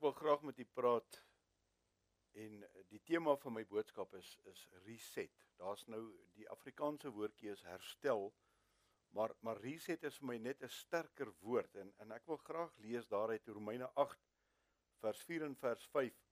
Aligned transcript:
Ek 0.00 0.06
wil 0.06 0.14
graag 0.16 0.44
met 0.48 0.58
u 0.58 0.64
praat 0.64 1.16
en 2.42 2.62
die 2.88 3.00
tema 3.04 3.34
van 3.42 3.52
my 3.52 3.66
boodskap 3.68 4.14
is 4.16 4.28
is 4.48 4.60
reset. 4.86 5.42
Daar's 5.60 5.82
nou 5.92 5.98
die 6.38 6.46
Afrikaanse 6.54 7.10
woordjie 7.12 7.50
is 7.52 7.64
herstel, 7.68 8.30
maar 9.12 9.34
maar 9.44 9.58
reset 9.60 10.06
is 10.08 10.16
vir 10.22 10.28
my 10.30 10.36
net 10.46 10.62
'n 10.64 10.72
sterker 10.72 11.28
woord 11.42 11.76
en 11.82 11.92
en 12.04 12.14
ek 12.16 12.24
wil 12.32 12.40
graag 12.46 12.78
lees 12.84 13.08
daaruit 13.10 13.52
Romeine 13.58 13.90
8 14.04 14.24
vers 15.02 15.20
4 15.32 15.44
en 15.48 15.56
vers 15.64 15.84
5. 15.96 16.22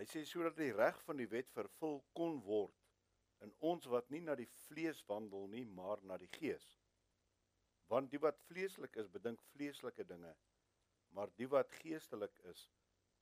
Hy 0.00 0.06
sê 0.14 0.24
sodat 0.24 0.56
die 0.58 0.72
reg 0.72 0.98
van 1.04 1.22
die 1.22 1.30
wet 1.36 1.54
vervul 1.58 2.02
kon 2.12 2.40
word 2.48 2.82
in 3.46 3.54
ons 3.58 3.86
wat 3.86 4.10
nie 4.10 4.20
na 4.20 4.34
die 4.34 4.50
vlees 4.66 5.04
wandel 5.12 5.46
nie, 5.54 5.64
maar 5.64 6.02
na 6.02 6.18
die 6.18 6.32
gees. 6.40 6.66
Want 7.86 8.10
die 8.10 8.18
wat 8.26 8.42
vleeslik 8.50 8.96
is, 8.96 9.14
bedink 9.18 9.46
vleeslike 9.52 10.04
dinge, 10.04 10.34
maar 11.14 11.30
die 11.36 11.46
wat 11.46 11.70
geestelik 11.84 12.42
is, 12.54 12.66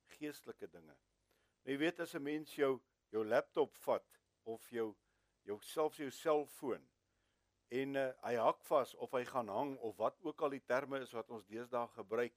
geestelike 0.07 0.67
dinge. 0.67 0.95
Nou, 0.95 1.73
jy 1.73 1.77
weet 1.77 1.99
as 1.99 2.15
'n 2.15 2.23
mens 2.23 2.55
jou 2.55 2.79
jou 3.09 3.25
laptop 3.25 3.75
vat 3.75 4.19
of 4.43 4.69
jou 4.69 4.95
jou 5.45 5.59
selfs 5.61 5.97
jou 5.97 6.09
selfoon 6.11 6.87
en 7.69 7.95
uh, 7.95 8.09
hy 8.23 8.35
hak 8.35 8.63
vas 8.69 8.93
of 9.01 9.13
hy 9.17 9.23
gaan 9.25 9.49
hang 9.49 9.77
of 9.77 9.97
wat 9.97 10.17
ook 10.21 10.41
al 10.41 10.49
die 10.53 10.63
terme 10.65 10.99
is 11.01 11.13
wat 11.17 11.29
ons 11.33 11.47
deesdae 11.49 11.87
gebruik, 11.95 12.35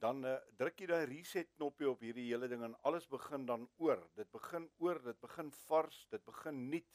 dan 0.00 0.24
uh, 0.24 0.36
druk 0.56 0.80
jy 0.80 0.86
daai 0.86 1.04
reset 1.10 1.50
knoppie 1.56 1.88
op 1.90 2.00
hierdie 2.00 2.28
hele 2.30 2.48
ding 2.48 2.62
en 2.64 2.76
alles 2.88 3.06
begin 3.10 3.46
dan 3.46 3.68
oor. 3.76 4.00
Dit 4.16 4.30
begin 4.30 4.68
oor, 4.78 5.00
dit 5.02 5.20
begin 5.20 5.50
vars, 5.66 6.06
dit 6.10 6.24
begin 6.24 6.68
nuut. 6.70 6.88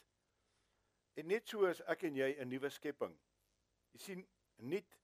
En 1.20 1.28
net 1.30 1.48
so 1.48 1.68
is 1.70 1.84
ek 1.92 2.08
en 2.10 2.16
jy 2.18 2.34
'n 2.40 2.50
nuwe 2.50 2.70
skepping. 2.70 3.14
Jy 3.94 4.00
sien, 4.00 4.28
nuut 4.58 4.98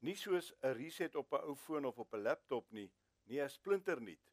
nie 0.00 0.16
soos 0.16 0.54
'n 0.62 0.74
reset 0.74 1.16
op 1.16 1.32
'n 1.32 1.44
ou 1.44 1.54
foon 1.54 1.84
of 1.84 1.98
op 1.98 2.14
'n 2.14 2.22
laptop 2.22 2.70
nie, 2.72 2.90
nie 3.30 3.40
'n 3.40 3.48
splinter 3.48 4.00
nuut 4.02 4.30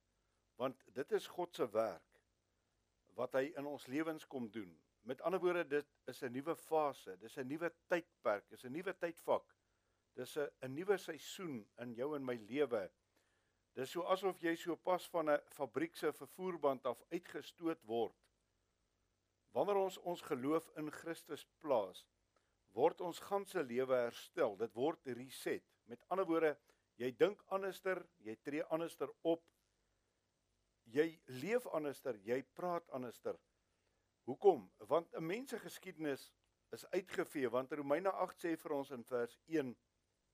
want 0.57 0.85
dit 0.93 1.11
is 1.11 1.27
God 1.27 1.55
se 1.55 1.67
werk 1.71 2.21
wat 3.17 3.33
hy 3.33 3.47
in 3.57 3.65
ons 3.65 3.87
lewens 3.89 4.27
kom 4.29 4.45
doen. 4.53 4.69
Met 5.07 5.21
ander 5.25 5.41
woorde, 5.41 5.63
dit 5.67 5.87
is 6.11 6.21
'n 6.23 6.31
nuwe 6.31 6.55
fase, 6.55 7.17
dis 7.17 7.37
'n 7.37 7.47
nuwe 7.47 7.71
tydperk, 7.87 8.51
is 8.51 8.65
'n 8.65 8.71
nuwe 8.71 8.93
tydvak. 8.93 9.55
Dis 10.13 10.37
'n 10.37 10.49
'n 10.61 10.73
nuwe 10.73 10.97
seisoen 10.97 11.67
in 11.77 11.93
jou 11.93 12.15
en 12.15 12.25
my 12.25 12.35
lewe. 12.35 12.91
Dis 13.73 13.91
so 13.91 14.01
asof 14.01 14.41
jy 14.41 14.55
so 14.55 14.75
pas 14.75 15.09
van 15.09 15.29
'n 15.29 15.41
fabriek 15.49 15.95
se 15.95 16.11
vervoerband 16.13 16.85
af 16.85 17.03
uitgestoot 17.09 17.83
word. 17.83 18.15
Wanneer 19.51 19.75
ons 19.75 19.97
ons 19.97 20.21
geloof 20.21 20.69
in 20.75 20.91
Christus 20.91 21.45
plaas, 21.59 22.05
word 22.73 23.01
ons 23.01 23.19
ganse 23.19 23.63
lewe 23.63 23.95
herstel. 23.95 24.57
Dit 24.57 24.73
word 24.73 24.99
reset. 25.05 25.63
Met 25.85 26.03
ander 26.07 26.25
woorde, 26.25 26.57
jy 26.97 27.11
dink 27.17 27.41
anderster, 27.53 28.01
jy 28.25 28.35
tree 28.43 28.63
anderster 28.73 29.11
op, 29.21 29.43
jy 30.93 31.07
leef 31.41 31.67
anderster, 31.77 32.17
jy 32.25 32.41
praat 32.57 32.89
anderster. 32.95 33.37
Hoekom? 34.27 34.69
Want 34.87 35.13
'n 35.15 35.25
mens 35.25 35.49
se 35.49 35.59
geskiedenis 35.59 36.33
is 36.71 36.85
uitgevee 36.89 37.49
want 37.49 37.71
Romeine 37.71 38.11
8 38.11 38.39
sê 38.43 38.57
vir 38.57 38.71
ons 38.71 38.91
in 38.91 39.03
vers 39.03 39.39
1 39.47 39.75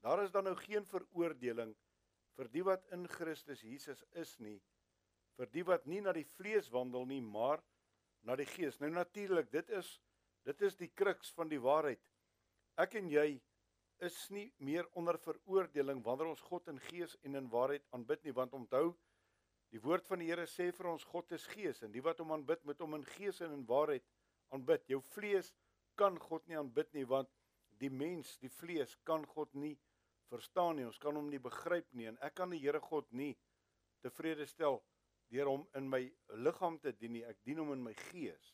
daar 0.02 0.24
is 0.24 0.32
dan 0.32 0.44
nou 0.44 0.56
geen 0.56 0.86
veroordeling 0.86 1.76
vir 2.36 2.48
die 2.48 2.64
wat 2.64 2.88
in 2.92 3.08
Christus 3.08 3.62
Jesus 3.62 4.04
is 4.12 4.40
nie 4.40 4.60
vir 5.38 5.52
die 5.54 5.64
wat 5.64 5.86
nie 5.86 6.02
na 6.02 6.12
die 6.12 6.26
vlees 6.26 6.72
wandel 6.74 7.06
nie 7.06 7.22
maar 7.22 7.62
na 8.24 8.36
die 8.40 8.48
gees. 8.48 8.80
Nou 8.80 8.90
natuurlik, 8.92 9.52
dit 9.52 9.70
is 9.70 10.00
dit 10.44 10.62
is 10.68 10.76
die 10.76 10.90
kruks 10.92 11.30
van 11.32 11.48
die 11.48 11.62
waarheid. 11.64 12.02
Ek 12.76 12.98
en 13.00 13.08
jy 13.08 13.38
is 14.06 14.18
nie 14.30 14.50
meer 14.60 14.88
onder 15.00 15.18
veroordeling 15.22 16.04
wanneer 16.06 16.32
ons 16.34 16.46
God 16.50 16.68
in 16.72 16.80
gees 16.90 17.16
en 17.24 17.40
in 17.40 17.50
waarheid 17.50 17.86
aanbid 17.96 18.24
nie 18.28 18.36
want 18.36 18.54
onthou 18.54 18.94
Die 19.74 19.82
woord 19.82 20.06
van 20.06 20.22
die 20.22 20.28
Here 20.30 20.46
sê 20.46 20.68
vir 20.78 20.86
ons 20.92 21.04
God 21.10 21.32
is 21.34 21.48
gees 21.50 21.80
en 21.82 21.94
die 21.94 22.02
wat 22.06 22.20
hom 22.22 22.36
aanbid 22.36 22.62
moet 22.70 22.82
hom 22.84 22.94
in 23.00 23.06
gees 23.16 23.40
en 23.42 23.56
in 23.56 23.64
waarheid 23.66 24.06
aanbid. 24.54 24.84
Jou 24.92 25.00
vlees 25.16 25.50
kan 25.98 26.20
God 26.22 26.46
nie 26.48 26.60
aanbid 26.60 26.92
nie 26.94 27.08
want 27.10 27.32
die 27.82 27.90
mens, 27.90 28.36
die 28.38 28.52
vlees 28.54 28.94
kan 29.10 29.26
God 29.34 29.50
nie 29.58 29.74
verstaan 30.30 30.78
nie. 30.78 30.86
Ons 30.86 31.02
kan 31.02 31.18
hom 31.18 31.32
nie 31.32 31.42
begryp 31.42 31.90
nie 31.98 32.12
en 32.12 32.20
ek 32.22 32.38
kan 32.38 32.54
die 32.54 32.62
Here 32.62 32.82
God 32.86 33.10
nie 33.18 33.32
tevrede 34.06 34.46
stel 34.46 34.78
deur 35.34 35.50
hom 35.50 35.66
in 35.80 35.90
my 35.90 36.04
liggaam 36.46 36.78
te 36.84 36.94
dien 36.94 37.16
nie. 37.18 37.26
Ek 37.26 37.42
dien 37.42 37.64
hom 37.64 37.74
in 37.74 37.82
my 37.82 37.96
gees. 38.12 38.54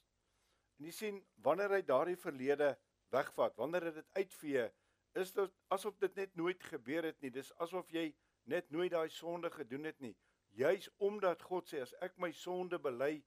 En 0.79 0.87
jy 0.87 0.95
sien 0.95 1.19
wanneer 1.43 1.75
hy 1.75 1.81
daardie 1.83 2.15
verlede 2.21 2.77
wegvat, 3.11 3.59
wanneer 3.59 3.89
dit 3.91 4.07
uitvee, 4.15 4.69
is 5.13 5.31
dit 5.33 5.55
asof 5.73 5.97
dit 5.97 6.15
net 6.15 6.35
nooit 6.35 6.63
gebeur 6.63 7.03
het 7.03 7.21
nie. 7.21 7.31
Dis 7.31 7.51
asof 7.57 7.89
jy 7.91 8.13
net 8.49 8.69
nooit 8.71 8.91
daai 8.91 9.09
sonde 9.09 9.49
gedoen 9.49 9.83
het 9.89 9.99
nie. 9.99 10.15
Juis 10.57 10.89
omdat 10.97 11.41
God 11.45 11.69
sê 11.69 11.81
as 11.81 11.93
ek 12.01 12.17
my 12.17 12.31
sonde 12.31 12.79
bely 12.79 13.21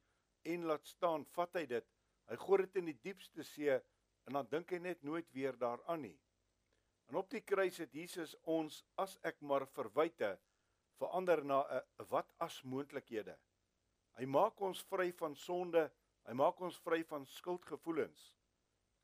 en 0.44 0.66
laat 0.66 0.86
staan, 0.86 1.24
vat 1.36 1.54
hy 1.54 1.66
dit. 1.66 1.86
Hy 2.30 2.36
gooi 2.38 2.62
dit 2.64 2.78
in 2.82 2.90
die 2.90 2.98
diepste 3.02 3.44
see 3.46 3.74
en 4.26 4.38
dan 4.38 4.48
dink 4.50 4.72
hy 4.74 4.78
net 4.82 5.02
nooit 5.02 5.28
weer 5.34 5.58
daaraan 5.58 6.02
nie. 6.02 6.16
En 7.10 7.18
op 7.20 7.30
die 7.30 7.42
kruis 7.44 7.78
het 7.82 7.94
Jesus 7.94 8.34
ons 8.48 8.82
as 9.02 9.18
ek 9.26 9.40
maar 9.42 9.66
verwyte 9.74 10.36
verander 11.02 11.44
na 11.44 11.62
'n 11.70 12.06
wat 12.10 12.28
as 12.38 12.62
moontlikhede. 12.62 13.36
Hy 14.18 14.24
maak 14.26 14.60
ons 14.60 14.82
vry 14.90 15.12
van 15.12 15.34
sonde, 15.34 15.90
hy 16.26 16.32
maak 16.32 16.60
ons 16.60 16.78
vry 16.78 17.02
van 17.04 17.26
skuldgevoelens. 17.26 18.34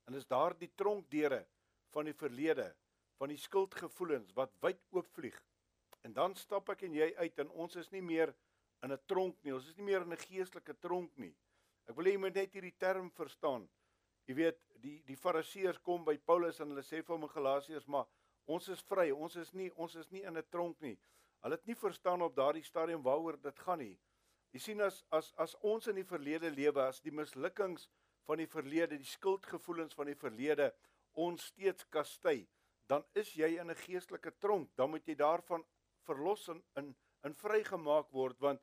En 0.06 0.15
is 0.15 0.27
daar 0.27 0.59
die 0.59 0.71
tronkdeure 0.75 1.47
van 1.91 2.04
die 2.04 2.15
verlede, 2.15 2.75
van 3.19 3.28
die 3.28 3.41
skuldgevoelens 3.41 4.32
wat 4.34 4.53
wyd 4.60 4.81
oopvlieg 4.91 5.38
En 6.09 6.12
dan 6.12 6.34
stap 6.34 6.71
ek 6.72 6.87
en 6.87 6.94
jy 6.94 7.09
uit 7.19 7.41
en 7.43 7.50
ons 7.65 7.75
is 7.76 7.91
nie 7.93 8.03
meer 8.03 8.34
in 8.87 8.93
'n 8.93 9.00
tronk 9.10 9.43
nie. 9.43 9.53
Ons 9.54 9.66
is 9.69 9.76
nie 9.76 9.84
meer 9.84 10.03
in 10.03 10.12
'n 10.12 10.25
geestelike 10.25 10.75
tronk 10.78 11.16
nie. 11.16 11.34
Ek 11.88 11.97
wil 11.97 12.04
hê 12.04 12.12
jy 12.12 12.19
moet 12.19 12.34
net 12.34 12.53
hierdie 12.53 12.77
term 12.78 13.10
verstaan. 13.10 13.69
Jy 14.27 14.34
weet, 14.34 14.59
die 14.81 15.03
die 15.03 15.16
Fariseërs 15.16 15.82
kom 15.82 16.04
by 16.04 16.16
Paulus 16.19 16.60
en 16.60 16.69
hulle 16.69 16.82
sê 16.82 17.03
vir 17.03 17.15
hom 17.15 17.22
in 17.22 17.28
Galasiërs, 17.28 17.87
maar 17.87 18.06
ons 18.47 18.69
is 18.69 18.81
vry. 18.82 19.10
Ons 19.10 19.37
is 19.37 19.53
nie 19.53 19.71
ons 19.75 19.94
is 19.94 20.10
nie 20.10 20.22
in 20.22 20.37
'n 20.37 20.48
tronk 20.50 20.81
nie. 20.81 20.98
Hulle 21.43 21.54
het 21.54 21.66
nie 21.66 21.75
verstaan 21.75 22.22
op 22.22 22.37
daardie 22.37 22.65
stadium 22.65 23.03
waaroor 23.03 23.41
dit 23.41 23.59
gaan 23.59 23.78
nie. 23.78 23.98
Jy 24.53 24.60
sien 24.60 24.81
as 24.81 25.04
as 25.10 25.32
as 25.37 25.54
ons 25.60 25.87
in 25.88 25.94
die 25.94 26.04
verlede 26.04 26.50
lewe, 26.50 26.82
as 26.82 27.00
die 27.00 27.12
mislukkings 27.12 27.88
van 28.25 28.38
die 28.38 28.47
verlede, 28.47 28.97
die 28.97 29.04
skuldgevoelens 29.04 29.94
van 29.94 30.06
die 30.06 30.16
verlede 30.16 30.75
ons 31.18 31.50
steeds 31.50 31.86
kastei, 31.90 32.46
dan 32.88 33.04
is 33.18 33.34
jy 33.34 33.58
in 33.58 33.70
'n 33.70 33.82
geestelike 33.84 34.32
tronk. 34.38 34.70
Dan 34.76 34.90
moet 34.90 35.06
jy 35.06 35.14
daarvan 35.14 35.64
verlos 36.06 36.48
en 36.48 36.62
in 36.76 36.96
in 37.26 37.34
vrygemaak 37.34 38.10
word 38.14 38.38
want 38.40 38.60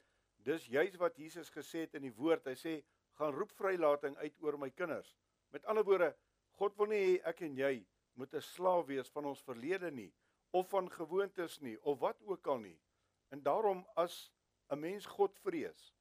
dis 0.47 0.67
juis 0.71 0.95
wat 1.01 1.17
Jesus 1.19 1.49
gesê 1.51 1.85
het 1.85 1.95
in 1.95 2.07
die 2.07 2.15
woord. 2.15 2.45
Hy 2.47 2.55
sê 2.55 2.73
gaan 3.19 3.33
roep 3.35 3.51
vrylating 3.57 4.15
uit 4.17 4.37
oor 4.43 4.57
my 4.57 4.69
kinders. 4.69 5.15
Met 5.51 5.65
ander 5.65 5.83
woorde, 5.83 6.15
God 6.59 6.77
wil 6.77 6.91
nie 6.91 7.01
hê 7.01 7.15
ek 7.31 7.41
en 7.47 7.57
jy 7.57 7.85
moet 8.15 8.33
'n 8.33 8.41
slaaf 8.41 8.85
wees 8.87 9.09
van 9.09 9.25
ons 9.25 9.43
verlede 9.43 9.91
nie 9.91 10.13
of 10.51 10.69
van 10.69 10.89
gewoontes 10.89 11.59
nie 11.61 11.77
of 11.83 11.99
wat 11.99 12.21
ook 12.23 12.47
al 12.47 12.59
nie. 12.59 12.79
En 13.31 13.43
daarom 13.43 13.85
as 13.95 14.31
'n 14.71 14.79
mens 14.79 15.05
God 15.05 15.39
vrees, 15.39 15.93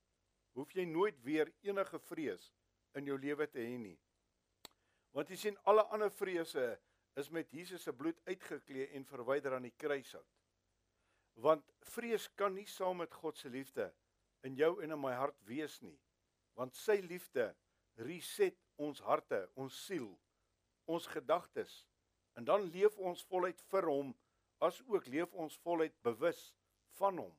hoef 0.55 0.73
jy 0.73 0.85
nooit 0.85 1.23
weer 1.23 1.53
enige 1.63 1.99
vrees 1.99 2.53
in 2.95 3.05
jou 3.05 3.19
lewe 3.19 3.47
te 3.51 3.59
hê 3.59 3.79
nie. 3.79 3.99
Want 5.15 5.31
jy 5.31 5.39
sien 5.39 5.59
alle 5.71 5.85
ander 5.95 6.11
vrese 6.11 6.73
is 7.21 7.31
met 7.31 7.53
Jesus 7.55 7.85
se 7.87 7.93
bloed 7.95 8.19
uitgeklee 8.27 8.89
en 8.99 9.07
verwyder 9.07 9.55
aan 9.55 9.69
die 9.69 9.77
kruishout. 9.79 10.27
Want 11.39 11.71
vrees 11.95 12.27
kan 12.39 12.55
nie 12.55 12.67
saam 12.71 12.99
met 13.03 13.15
God 13.15 13.39
se 13.39 13.51
liefde 13.51 13.87
in 14.47 14.59
jou 14.59 14.77
en 14.83 14.95
in 14.95 15.01
my 15.01 15.15
hart 15.15 15.39
wees 15.47 15.79
nie. 15.83 15.97
Want 16.59 16.75
sy 16.79 16.99
liefde 17.07 17.53
reset 18.03 18.59
ons 18.83 19.01
harte 19.07 19.45
ons 19.55 19.75
siel 19.87 20.11
ons 20.91 21.07
gedagtes. 21.07 21.85
En 22.35 22.45
dan 22.45 22.67
leef 22.75 22.99
ons 22.99 23.23
voluit 23.31 23.61
vir 23.71 23.89
hom 23.89 24.13
as 24.65 24.81
ook 24.91 25.07
leef 25.07 25.33
ons 25.33 25.57
voluit 25.63 25.95
bewus 26.03 26.51
van 26.99 27.19
hom. 27.23 27.33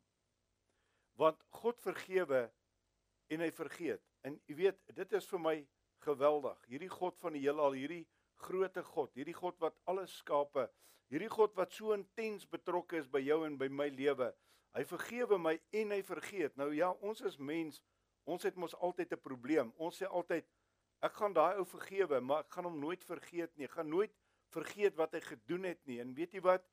Want 1.19 1.43
God 1.59 1.79
vergewe 1.83 2.45
en 3.31 3.43
hy 3.43 3.51
vergeet. 3.51 4.01
En 4.23 4.39
jy 4.47 4.57
weet 4.63 4.79
dit 4.95 5.13
is 5.19 5.27
vir 5.29 5.43
my 5.43 5.55
geweldig 6.05 6.61
hierdie 6.69 6.91
God 6.91 7.17
van 7.19 7.35
die 7.35 7.43
heelal 7.43 7.75
hierdie 7.77 8.05
groote 8.45 8.83
God, 8.83 9.13
hierdie 9.15 9.35
God 9.35 9.59
wat 9.63 9.77
alles 9.89 10.13
skape, 10.21 10.67
hierdie 11.11 11.31
God 11.31 11.55
wat 11.57 11.73
so 11.73 11.95
intens 11.95 12.45
betrokke 12.49 12.99
is 12.99 13.07
by 13.11 13.21
jou 13.23 13.43
en 13.47 13.57
by 13.57 13.69
my 13.71 13.87
lewe. 13.93 14.31
Hy 14.75 14.83
vergewe 14.89 15.39
my 15.39 15.55
en 15.79 15.93
hy 15.95 16.01
vergeet. 16.03 16.55
Nou 16.59 16.69
ja, 16.75 16.91
ons 17.05 17.21
is 17.23 17.37
mens, 17.39 17.79
ons 18.27 18.43
het 18.43 18.57
mos 18.59 18.75
altyd 18.83 19.13
'n 19.13 19.21
probleem. 19.23 19.71
Ons 19.77 20.01
sê 20.01 20.07
altyd 20.09 20.45
ek 21.01 21.13
gaan 21.13 21.33
daai 21.33 21.57
ou 21.57 21.65
vergewe, 21.65 22.19
maar 22.19 22.43
ek 22.43 22.51
gaan 22.51 22.65
hom 22.65 22.79
nooit 22.79 23.03
vergeet 23.03 23.55
nie. 23.55 23.65
Ek 23.65 23.77
gaan 23.77 23.89
nooit 23.89 24.11
vergeet 24.51 24.95
wat 24.95 25.13
hy 25.13 25.21
gedoen 25.21 25.63
het 25.63 25.85
nie. 25.85 25.99
En 26.01 26.13
weet 26.13 26.33
jy 26.33 26.41
wat? 26.41 26.63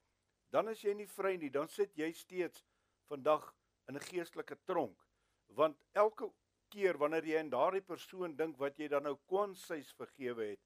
Dan 0.50 0.69
is 0.69 0.82
jy 0.82 0.94
nie 0.94 1.06
vry 1.06 1.37
nie. 1.37 1.50
Dan 1.50 1.69
sit 1.69 1.94
jy 1.96 2.12
steeds 2.12 2.64
vandag 3.08 3.55
in 3.88 3.96
'n 3.96 4.00
geestelike 4.00 4.56
tronk. 4.64 4.99
Want 5.46 5.76
elke 5.93 6.32
keer 6.72 6.98
wanneer 6.98 7.28
jy 7.28 7.38
aan 7.38 7.52
daardie 7.52 7.84
persoon 7.84 8.36
dink 8.36 8.58
wat 8.58 8.78
jy 8.80 8.88
dan 8.88 9.08
nou 9.08 9.16
kwansies 9.28 9.92
vergewe 10.00 10.52
het, 10.54 10.62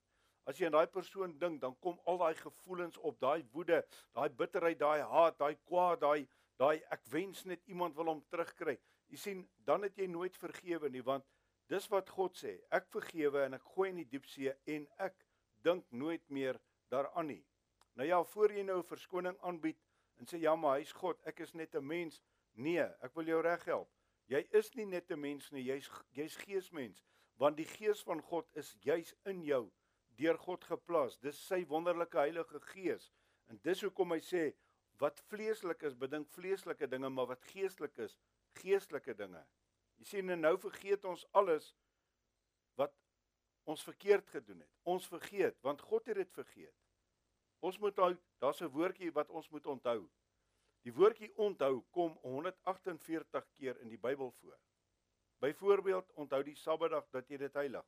As 0.47 0.61
jy 0.61 0.69
aan 0.69 0.76
daai 0.76 0.87
persoon 0.87 1.32
dink, 1.41 1.56
dan 1.58 1.73
kom 1.82 1.97
al 2.06 2.20
daai 2.20 2.37
gevoelens 2.38 2.99
op, 3.03 3.17
daai 3.19 3.43
woede, 3.50 3.81
daai 4.14 4.29
bitterheid, 4.31 4.79
daai 4.79 5.03
haat, 5.03 5.38
daai 5.41 5.56
kwaad, 5.67 6.05
daai 6.05 6.29
daai 6.61 6.81
ek 6.94 7.03
wens 7.12 7.44
net 7.44 7.64
iemand 7.69 7.97
wil 7.97 8.11
hom 8.12 8.23
terugkry. 8.32 8.76
Jy 9.12 9.19
sien, 9.20 9.43
dan 9.69 9.85
het 9.87 9.99
jy 9.99 10.06
nooit 10.11 10.37
vergewe 10.41 10.88
nie 10.91 11.05
want 11.05 11.26
dis 11.70 11.88
wat 11.93 12.11
God 12.14 12.38
sê. 12.38 12.55
Ek 12.75 12.87
vergewe 12.94 13.43
en 13.44 13.58
ek 13.58 13.67
gooi 13.75 13.91
in 13.91 14.00
die 14.00 14.08
diep 14.14 14.26
see 14.31 14.53
en 14.73 14.87
ek 15.03 15.19
dink 15.67 15.85
nooit 15.91 16.23
meer 16.31 16.61
daaraan 16.94 17.31
nie. 17.32 17.43
Nou 17.99 18.06
ja, 18.06 18.23
voor 18.32 18.55
jy 18.55 18.64
nou 18.67 18.81
verskoning 18.87 19.37
aanbied 19.43 19.79
en 20.20 20.31
sê 20.31 20.41
ja, 20.41 20.55
maar 20.56 20.79
hy's 20.81 20.94
God, 20.97 21.20
ek 21.26 21.43
is 21.44 21.55
net 21.55 21.75
'n 21.75 21.87
mens. 21.87 22.23
Nee, 22.55 22.87
ek 23.03 23.14
wil 23.14 23.26
jou 23.26 23.43
reghelp. 23.43 23.91
Jy 24.26 24.43
is 24.58 24.73
nie 24.75 24.87
net 24.87 25.11
'n 25.11 25.20
mens 25.20 25.50
nie, 25.52 25.62
jy's 25.62 25.88
jy's 26.12 26.37
geesmens, 26.37 27.05
want 27.38 27.56
die 27.56 27.69
gees 27.69 28.02
van 28.02 28.23
God 28.23 28.49
is 28.55 28.76
juis 28.82 29.14
in 29.25 29.43
jou 29.43 29.70
deur 30.17 30.38
God 30.38 30.64
geplaas. 30.64 31.19
Dis 31.19 31.38
sy 31.46 31.64
wonderlike 31.69 32.19
Heilige 32.19 32.61
Gees. 32.73 33.12
En 33.46 33.61
dis 33.62 33.82
hoekom 33.84 34.12
hy 34.12 34.20
sê 34.20 34.55
wat 34.99 35.20
vleeslik 35.31 35.82
is, 35.82 35.94
bedink 35.94 36.28
vleeslike 36.32 36.88
dinge, 36.88 37.11
maar 37.11 37.26
wat 37.26 37.44
geestelik 37.52 37.99
is, 37.99 38.19
geestelike 38.62 39.14
dinge. 39.14 39.43
Jy 40.00 40.05
sien 40.05 40.31
en 40.31 40.40
nou 40.40 40.56
vergeet 40.58 41.05
ons 41.05 41.26
alles 41.32 41.75
wat 42.81 42.94
ons 43.64 43.82
verkeerd 43.84 44.29
gedoen 44.32 44.61
het. 44.64 44.72
Ons 44.84 45.06
vergeet 45.06 45.61
want 45.62 45.81
God 45.81 46.06
het 46.06 46.17
dit 46.17 46.32
vergeet. 46.32 46.75
Ons 47.61 47.79
moet 47.79 47.99
onthou, 47.99 48.17
daar's 48.40 48.62
'n 48.62 48.72
woordjie 48.72 49.12
wat 49.12 49.31
ons 49.31 49.49
moet 49.49 49.67
onthou. 49.67 50.08
Die 50.87 50.93
woordjie 50.94 51.33
onthou 51.43 51.81
kom 51.91 52.12
148 52.23 53.47
keer 53.59 53.79
in 53.83 53.88
die 53.91 53.99
Bybel 53.99 54.29
voor. 54.38 54.59
Byvoorbeeld, 55.43 56.12
onthou 56.15 56.38
die 56.47 56.55
Sabbatdag 56.55 57.09
dat 57.11 57.27
jy 57.27 57.41
dit 57.43 57.56
heilig. 57.59 57.87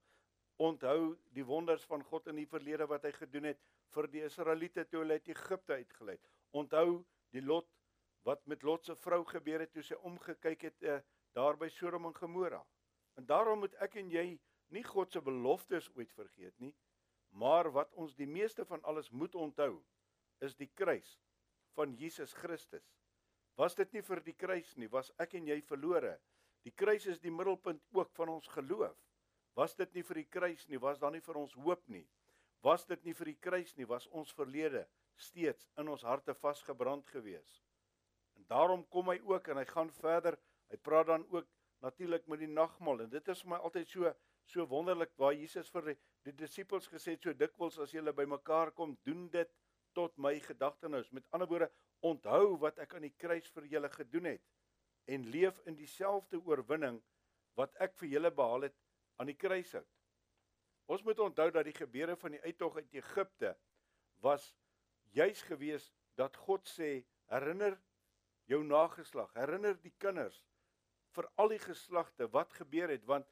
Onthou 0.59 1.13
die 1.37 1.45
wonders 1.47 1.85
van 1.87 2.03
God 2.09 2.27
in 2.33 2.41
die 2.41 2.49
verlede 2.51 2.89
wat 2.91 3.07
hy 3.07 3.13
gedoen 3.15 3.47
het 3.53 3.61
vir 3.95 4.09
die 4.11 4.25
Israeliete 4.27 4.83
toe 4.91 5.05
hulle 5.05 5.21
uit 5.21 5.31
Egipte 5.31 5.77
uitgelei 5.79 6.17
het. 6.17 6.27
Onthou 6.59 7.05
die 7.37 7.45
lot 7.45 7.71
wat 8.27 8.43
met 8.51 8.67
Lot 8.67 8.91
se 8.91 8.99
vrou 8.99 9.23
gebeur 9.31 9.63
het 9.63 9.71
toe 9.73 9.87
sy 9.87 10.01
omgekyk 10.11 10.67
het 10.67 10.83
uh, 10.83 10.99
daar 11.39 11.57
by 11.57 11.71
Sodom 11.71 12.11
en 12.11 12.19
Gomora. 12.19 12.65
En 13.15 13.31
daarom 13.31 13.63
moet 13.63 13.79
ek 13.85 13.95
en 14.03 14.11
jy 14.11 14.27
nie 14.75 14.85
God 14.91 15.15
se 15.15 15.23
beloftes 15.23 15.87
ooit 15.95 16.11
vergeet 16.19 16.59
nie, 16.59 16.75
maar 17.31 17.71
wat 17.73 17.95
ons 17.95 18.19
die 18.19 18.27
meeste 18.27 18.67
van 18.67 18.83
alles 18.83 19.09
moet 19.15 19.39
onthou, 19.39 19.79
is 20.43 20.59
die 20.59 20.69
kruis 20.75 21.15
van 21.79 21.95
Jesus 21.95 22.35
Christus. 22.35 22.87
Was 23.59 23.77
dit 23.79 23.93
nie 23.95 24.03
vir 24.03 24.23
die 24.27 24.35
kruis 24.35 24.75
nie, 24.79 24.91
was 24.91 25.13
ek 25.23 25.37
en 25.39 25.47
jy 25.47 25.61
verlore. 25.67 26.17
Die 26.67 26.75
kruis 26.75 27.07
is 27.11 27.21
die 27.23 27.33
middelpunt 27.35 27.83
ook 27.95 28.11
van 28.19 28.35
ons 28.35 28.51
geloof. 28.51 28.97
Was 29.59 29.75
dit 29.79 29.95
nie 29.95 30.05
vir 30.07 30.23
die 30.23 30.31
kruis 30.31 30.67
nie, 30.71 30.79
was 30.83 30.99
daar 31.03 31.15
nie 31.15 31.23
vir 31.23 31.39
ons 31.39 31.55
hoop 31.59 31.83
nie. 31.91 32.05
Was 32.67 32.87
dit 32.87 33.05
nie 33.07 33.15
vir 33.15 33.33
die 33.33 33.39
kruis 33.47 33.75
nie, 33.79 33.87
was 33.87 34.07
ons 34.11 34.35
verlede 34.35 34.85
steeds 35.19 35.67
in 35.79 35.91
ons 35.91 36.07
harte 36.07 36.35
vasgebrand 36.35 37.07
gewees. 37.15 37.61
En 38.39 38.47
daarom 38.51 38.85
kom 38.91 39.11
hy 39.11 39.19
ook 39.27 39.51
en 39.51 39.63
hy 39.63 39.67
gaan 39.71 39.91
verder. 39.99 40.39
Hy 40.71 40.79
praat 40.83 41.11
dan 41.11 41.27
ook 41.35 41.47
natuurlik 41.83 42.27
met 42.31 42.43
die 42.43 42.51
nagmaal 42.51 43.05
en 43.05 43.11
dit 43.11 43.31
is 43.31 43.43
vir 43.45 43.55
my 43.55 43.63
altyd 43.63 43.95
so 43.95 44.15
so 44.49 44.65
wonderlik 44.65 45.11
waar 45.21 45.35
Jesus 45.37 45.69
vir 45.69 45.91
die, 45.91 45.95
die 46.25 46.33
disippels 46.41 46.87
gesê 46.89 47.15
het 47.15 47.27
so 47.27 47.37
dikwels 47.37 47.77
as 47.85 47.93
julle 47.93 48.15
bymekaar 48.17 48.71
kom, 48.73 48.95
doen 49.05 49.27
dit 49.29 49.51
tot 49.97 50.17
my 50.17 50.35
gedagtenis. 50.41 51.11
Met 51.11 51.27
ander 51.31 51.49
woorde, 51.49 51.71
onthou 52.01 52.57
wat 52.63 52.79
ek 52.83 52.95
aan 52.95 53.07
die 53.07 53.15
kruis 53.17 53.49
vir 53.55 53.69
julle 53.73 53.91
gedoen 53.93 54.33
het 54.35 54.45
en 55.09 55.25
leef 55.33 55.59
in 55.67 55.77
dieselfde 55.79 56.39
oorwinning 56.45 57.01
wat 57.59 57.75
ek 57.83 57.97
vir 57.99 58.13
julle 58.13 58.31
behaal 58.31 58.69
het 58.69 58.77
aan 59.19 59.31
die 59.31 59.39
kruishout. 59.39 59.89
Ons 60.89 61.03
moet 61.05 61.19
onthou 61.21 61.49
dat 61.53 61.67
die 61.67 61.77
gebeure 61.77 62.17
van 62.17 62.37
die 62.37 62.43
uittog 62.45 62.77
uit 62.77 62.93
Egipte 63.01 63.55
was 64.25 64.53
juis 65.17 65.43
gewees 65.49 65.91
dat 66.21 66.37
God 66.37 66.69
sê 66.69 67.03
herinner 67.33 67.79
jou 68.49 68.63
nageslag, 68.65 69.33
herinner 69.37 69.77
die 69.83 69.95
kinders 69.99 70.39
vir 71.17 71.27
al 71.41 71.51
die 71.53 71.61
geslagte 71.63 72.29
wat 72.33 72.55
gebeur 72.57 72.93
het 72.93 73.05
want 73.09 73.27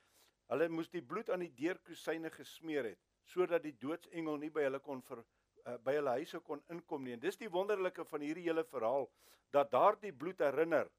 Hulle 0.52 0.68
moes 0.70 0.90
die 0.92 1.02
bloed 1.02 1.30
aan 1.34 1.42
die 1.42 1.54
deurkusyne 1.58 2.30
gesmeer 2.34 2.92
het 2.92 3.02
sodat 3.26 3.64
die 3.64 3.74
doodsengel 3.82 4.36
nie 4.38 4.52
by 4.54 4.62
hulle 4.68 4.78
kon 4.78 5.00
ver, 5.02 5.24
uh, 5.66 5.76
by 5.84 5.96
hulle 5.98 6.14
huise 6.20 6.40
kon 6.46 6.62
inkom 6.72 7.04
nie. 7.04 7.16
En 7.16 7.22
dis 7.22 7.38
die 7.40 7.50
wonderlike 7.52 8.06
van 8.08 8.24
hierdie 8.24 8.46
hele 8.48 8.64
verhaal 8.64 9.08
dat 9.54 9.70
daardie 9.74 10.12
bloed 10.12 10.40
herinner 10.42 10.90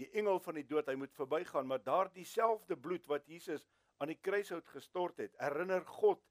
die 0.00 0.08
engel 0.16 0.40
van 0.40 0.56
die 0.56 0.64
dood 0.64 0.88
hy 0.88 0.96
moet 0.96 1.12
verbygaan, 1.16 1.66
maar 1.68 1.82
daardie 1.84 2.24
selfde 2.24 2.76
bloed 2.76 3.06
wat 3.10 3.26
Jesus 3.28 3.66
aan 4.00 4.08
die 4.08 4.20
kruishout 4.20 4.68
gestort 4.72 5.18
het, 5.20 5.34
herinner 5.40 5.84
God 5.84 6.22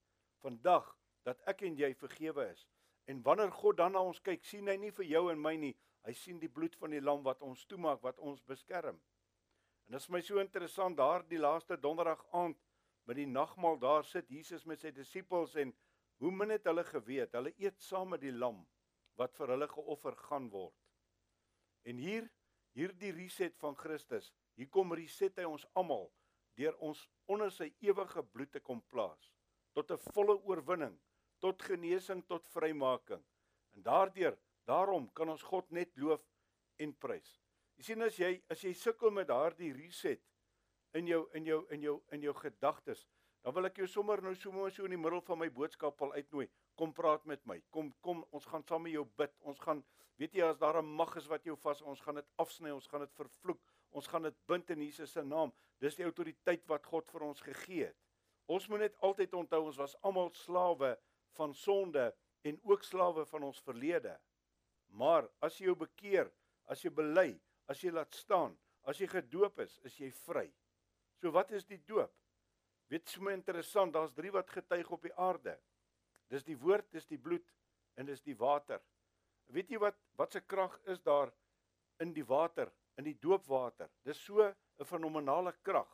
vandag 0.42 0.88
dat 1.28 1.42
ek 1.52 1.62
en 1.68 1.78
jy 1.78 1.92
vergewe 2.00 2.48
is. 2.50 2.66
En 3.10 3.22
wanneer 3.26 3.52
God 3.54 3.78
dan 3.78 3.94
na 3.94 4.02
ons 4.06 4.22
kyk, 4.26 4.42
sien 4.46 4.70
hy 4.70 4.78
nie 4.82 4.92
vir 4.96 5.06
jou 5.06 5.28
en 5.30 5.42
my 5.42 5.54
nie, 5.58 5.76
hy 6.08 6.16
sien 6.18 6.40
die 6.42 6.50
bloed 6.50 6.76
van 6.82 6.96
die 6.96 7.04
lam 7.04 7.22
wat 7.26 7.44
ons 7.46 7.66
toemaak, 7.70 8.02
wat 8.06 8.18
ons 8.26 8.42
beskerm. 8.50 8.98
En 9.86 9.98
dit 9.98 10.02
is 10.02 10.10
my 10.14 10.22
so 10.26 10.42
interessant 10.42 10.98
daar 10.98 11.26
die 11.30 11.42
laaste 11.42 11.78
donderdag 11.78 12.22
aand 12.38 12.58
by 13.10 13.16
die 13.18 13.30
nagmaal 13.30 13.80
daar 13.82 14.06
sit 14.06 14.30
Jesus 14.30 14.66
met 14.70 14.82
sy 14.82 14.92
disippels 14.94 15.56
en 15.58 15.74
hoe 16.20 16.32
min 16.32 16.52
het 16.54 16.68
hulle 16.68 16.84
geweet 16.84 17.36
hulle 17.38 17.54
eet 17.58 17.80
saam 17.82 18.14
met 18.14 18.22
die 18.24 18.36
lam 18.36 18.62
wat 19.20 19.36
vir 19.36 19.54
hulle 19.56 19.68
geoffer 19.68 20.16
gaan 20.28 20.48
word. 20.52 20.76
En 21.88 22.00
hier 22.00 22.30
hierdie 22.78 23.12
reset 23.16 23.56
van 23.60 23.76
Christus, 23.76 24.30
hier 24.56 24.70
kom 24.72 24.94
reset 24.96 25.38
hy 25.40 25.48
ons 25.48 25.66
almal 25.80 26.10
deur 26.60 26.76
ons 26.84 27.02
onder 27.32 27.52
sy 27.56 27.70
ewige 27.86 28.24
bloed 28.34 28.52
te 28.52 28.62
kom 28.64 28.82
plaas 28.92 29.32
tot 29.76 29.92
'n 29.92 30.12
volle 30.14 30.36
oorwinning, 30.44 30.98
tot 31.40 31.62
genesing, 31.62 32.26
tot 32.28 32.48
vrymaking. 32.48 33.24
En 33.76 33.84
daardeur, 33.84 34.38
daarom 34.66 35.10
kan 35.14 35.30
ons 35.30 35.44
God 35.44 35.72
net 35.72 35.96
loof 35.98 36.24
en 36.78 36.94
prys. 36.94 37.40
Jy 37.78 37.84
sien 37.84 38.02
as 38.02 38.18
jy 38.18 38.42
as 38.50 38.62
jy 38.62 38.74
sukkel 38.74 39.12
met 39.12 39.28
daardie 39.28 39.74
reset 39.74 40.22
in 40.94 41.08
jou 41.08 41.30
in 41.34 41.46
jou 41.46 41.66
in 41.72 41.82
jou 41.82 42.02
in 42.12 42.22
jou 42.22 42.34
gedagtes, 42.34 43.06
dan 43.44 43.56
wil 43.56 43.70
ek 43.70 43.80
jou 43.82 43.88
sommer 43.88 44.22
nou 44.22 44.34
sommer 44.36 44.72
so 44.72 44.86
in 44.88 44.96
die 44.96 45.00
middel 45.00 45.22
van 45.22 45.40
my 45.40 45.48
boodskap 45.50 46.02
al 46.02 46.14
uitnooi. 46.14 46.48
Kom 46.76 46.94
praat 46.94 47.26
met 47.26 47.46
my. 47.48 47.60
Kom 47.72 47.94
kom 48.06 48.26
ons 48.36 48.46
gaan 48.46 48.66
saam 48.68 48.84
met 48.84 48.94
jou 48.94 49.06
bid. 49.20 49.34
Ons 49.48 49.60
gaan 49.64 49.84
weet 50.20 50.36
jy 50.36 50.44
as 50.44 50.60
daar 50.60 50.82
'n 50.82 50.86
mag 50.86 51.16
is 51.16 51.28
wat 51.28 51.46
jou 51.46 51.56
vas, 51.56 51.82
ons 51.82 52.02
gaan 52.02 52.16
dit 52.16 52.28
afsny, 52.36 52.72
ons 52.72 52.88
gaan 52.88 53.02
dit 53.02 53.14
vervloek. 53.16 53.62
Ons 53.92 54.08
gaan 54.08 54.24
dit 54.24 54.36
bind 54.48 54.70
in 54.70 54.82
Jesus 54.82 55.12
se 55.12 55.24
naam. 55.24 55.54
Dis 55.80 55.96
die 55.96 56.04
autoriteit 56.04 56.68
wat 56.68 56.86
God 56.86 57.10
vir 57.12 57.22
ons 57.22 57.42
gegee 57.42 57.86
het. 57.86 57.98
Ons 58.48 58.68
moet 58.68 58.80
net 58.80 58.96
altyd 59.06 59.34
onthou 59.34 59.66
ons 59.66 59.78
was 59.78 59.96
almal 60.02 60.32
slawe 60.34 60.98
van 61.38 61.54
sonde 61.54 62.14
en 62.42 62.60
ook 62.64 62.84
slawe 62.84 63.26
van 63.26 63.44
ons 63.44 63.62
verlede. 63.62 64.20
Maar 64.88 65.30
as 65.40 65.58
jy 65.60 65.66
jou 65.70 65.76
bekeer, 65.76 66.32
as 66.66 66.82
jy 66.82 66.90
bely, 66.90 67.40
as 67.68 67.82
jy 67.82 67.92
laat 67.92 68.16
staan, 68.16 68.58
as 68.84 68.98
jy 68.98 69.08
gedoop 69.08 69.60
is, 69.60 69.78
is 69.86 69.98
jy 70.00 70.10
vry. 70.26 70.48
So 71.22 71.32
wat 71.32 71.52
is 71.52 71.66
die 71.70 71.82
doop? 71.86 72.14
Weet 72.90 73.10
so 73.10 73.30
interessant, 73.30 73.94
daar's 73.94 74.14
drie 74.18 74.32
wat 74.34 74.50
getuig 74.50 74.90
op 74.92 75.04
die 75.06 75.14
aarde. 75.14 75.56
Dis 76.30 76.46
die 76.46 76.58
woord, 76.58 76.88
dis 76.92 77.06
die 77.10 77.20
bloed 77.22 77.46
en 77.98 78.10
dis 78.10 78.24
die 78.26 78.38
water. 78.38 78.82
Weet 79.54 79.70
jy 79.70 79.80
wat 79.82 79.98
wat 80.18 80.34
se 80.34 80.42
krag 80.42 80.76
is 80.90 81.02
daar 81.06 81.32
in 82.02 82.14
die 82.14 82.26
water, 82.26 82.70
in 82.98 83.06
die 83.06 83.18
doopwater? 83.18 83.90
Dis 84.06 84.22
so 84.26 84.42
'n 84.44 84.86
fenominale 84.86 85.54
krag. 85.62 85.90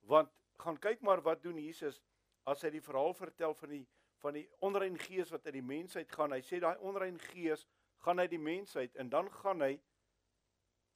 Want 0.00 0.30
gaan 0.58 0.78
kyk 0.78 1.02
maar 1.02 1.22
wat 1.22 1.42
doen 1.42 1.58
Jesus 1.58 2.02
as 2.44 2.62
hy 2.62 2.70
die 2.70 2.82
verhaal 2.82 3.14
vertel 3.14 3.54
van 3.54 3.68
die 3.68 3.86
van 4.18 4.34
die 4.34 4.48
onrein 4.66 4.98
gees 4.98 5.30
wat 5.30 5.46
uit 5.46 5.54
die 5.54 5.62
mensheid 5.62 6.10
gaan. 6.10 6.32
Hy 6.32 6.40
sê 6.42 6.58
daai 6.58 6.78
onrein 6.78 7.18
gees 7.18 7.66
gaan 8.02 8.18
uit 8.18 8.30
die 8.30 8.42
mensheid 8.42 8.96
en 8.96 9.08
dan 9.08 9.30
gaan 9.30 9.60
hy 9.62 9.80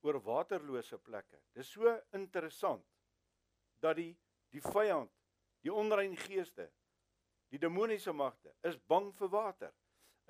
oor 0.02 0.18
waterlose 0.26 0.98
plekke. 0.98 1.38
Dis 1.54 1.70
so 1.70 1.92
interessant 2.18 2.84
dat 3.80 3.96
die 3.96 4.16
die 4.52 4.60
vyand, 4.60 5.10
die 5.62 5.73
onrein 5.73 6.16
geeste, 6.19 6.69
die 7.52 7.61
demoniese 7.61 8.12
magte 8.12 8.52
is 8.66 8.78
bang 8.88 9.11
vir 9.19 9.31
water. 9.31 9.73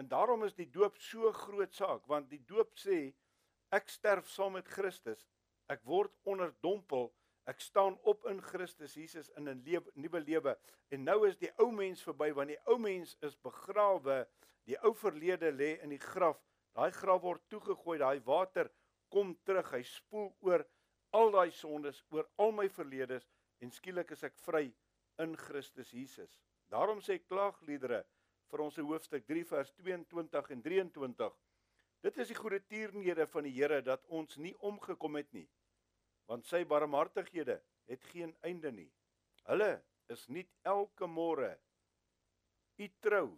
En 0.00 0.08
daarom 0.08 0.44
is 0.44 0.54
die 0.56 0.68
doop 0.70 0.98
so 0.98 1.32
groot 1.32 1.74
saak 1.74 2.06
want 2.10 2.30
die 2.32 2.42
doop 2.48 2.74
sê 2.80 3.12
ek 3.72 3.88
sterf 3.88 4.28
saam 4.28 4.56
met 4.58 4.68
Christus, 4.68 5.28
ek 5.72 5.84
word 5.88 6.12
onderdompel, 6.28 7.10
ek 7.48 7.62
staan 7.62 7.96
op 8.08 8.26
in 8.30 8.40
Christus 8.42 8.94
Jesus 8.98 9.30
in 9.38 9.48
'n 9.48 9.62
nuwe 9.94 10.20
lewe 10.20 10.56
en 10.90 11.04
nou 11.04 11.26
is 11.28 11.36
die 11.36 11.50
ou 11.58 11.70
mens 11.72 12.02
verby 12.02 12.32
want 12.32 12.48
die 12.48 12.60
ou 12.66 12.78
mens 12.78 13.16
is 13.22 13.36
begrawe, 13.36 14.26
die 14.66 14.78
ou 14.84 14.94
verlede 14.94 15.50
lê 15.52 15.78
in 15.82 15.90
die 15.90 15.98
graf. 15.98 16.38
Daai 16.74 16.90
graf 16.90 17.22
word 17.22 17.42
toegegooi, 17.48 17.98
daai 17.98 18.20
water 18.24 18.70
kom 19.10 19.34
terug. 19.44 19.72
Hy 19.72 19.82
spoel 19.82 20.32
oor 20.40 20.66
al 21.12 21.30
daai 21.30 21.50
sondes, 21.50 22.04
oor 22.10 22.28
al 22.38 22.52
my 22.52 22.68
verledes 22.68 23.28
en 23.60 23.70
skielik 23.70 24.10
is 24.10 24.22
ek 24.24 24.38
vry 24.46 24.72
in 25.22 25.36
Christus 25.36 25.92
Jesus. 25.94 26.38
Daarom 26.72 27.00
sê 27.00 27.18
klaagliedere 27.22 28.02
vir 28.50 28.64
ons 28.64 28.76
hoofstuk 28.76 29.26
3 29.28 29.44
vers 29.48 29.72
22 29.80 30.52
en 30.56 30.62
23. 30.62 31.40
Dit 32.02 32.18
is 32.18 32.32
die 32.32 32.38
goeie 32.38 32.60
tiernede 32.66 33.26
van 33.30 33.46
die 33.46 33.54
Here 33.54 33.80
dat 33.82 34.04
ons 34.08 34.36
nie 34.36 34.54
omgekom 34.60 35.16
het 35.20 35.32
nie. 35.32 35.48
Want 36.26 36.46
sy 36.46 36.64
barmhartighede 36.68 37.60
het 37.90 38.08
geen 38.12 38.34
einde 38.42 38.72
nie. 38.72 38.90
Hulle 39.48 39.74
is 40.10 40.26
nie 40.28 40.46
elke 40.66 41.06
môre. 41.06 41.54
U 42.78 42.88
trou 43.00 43.28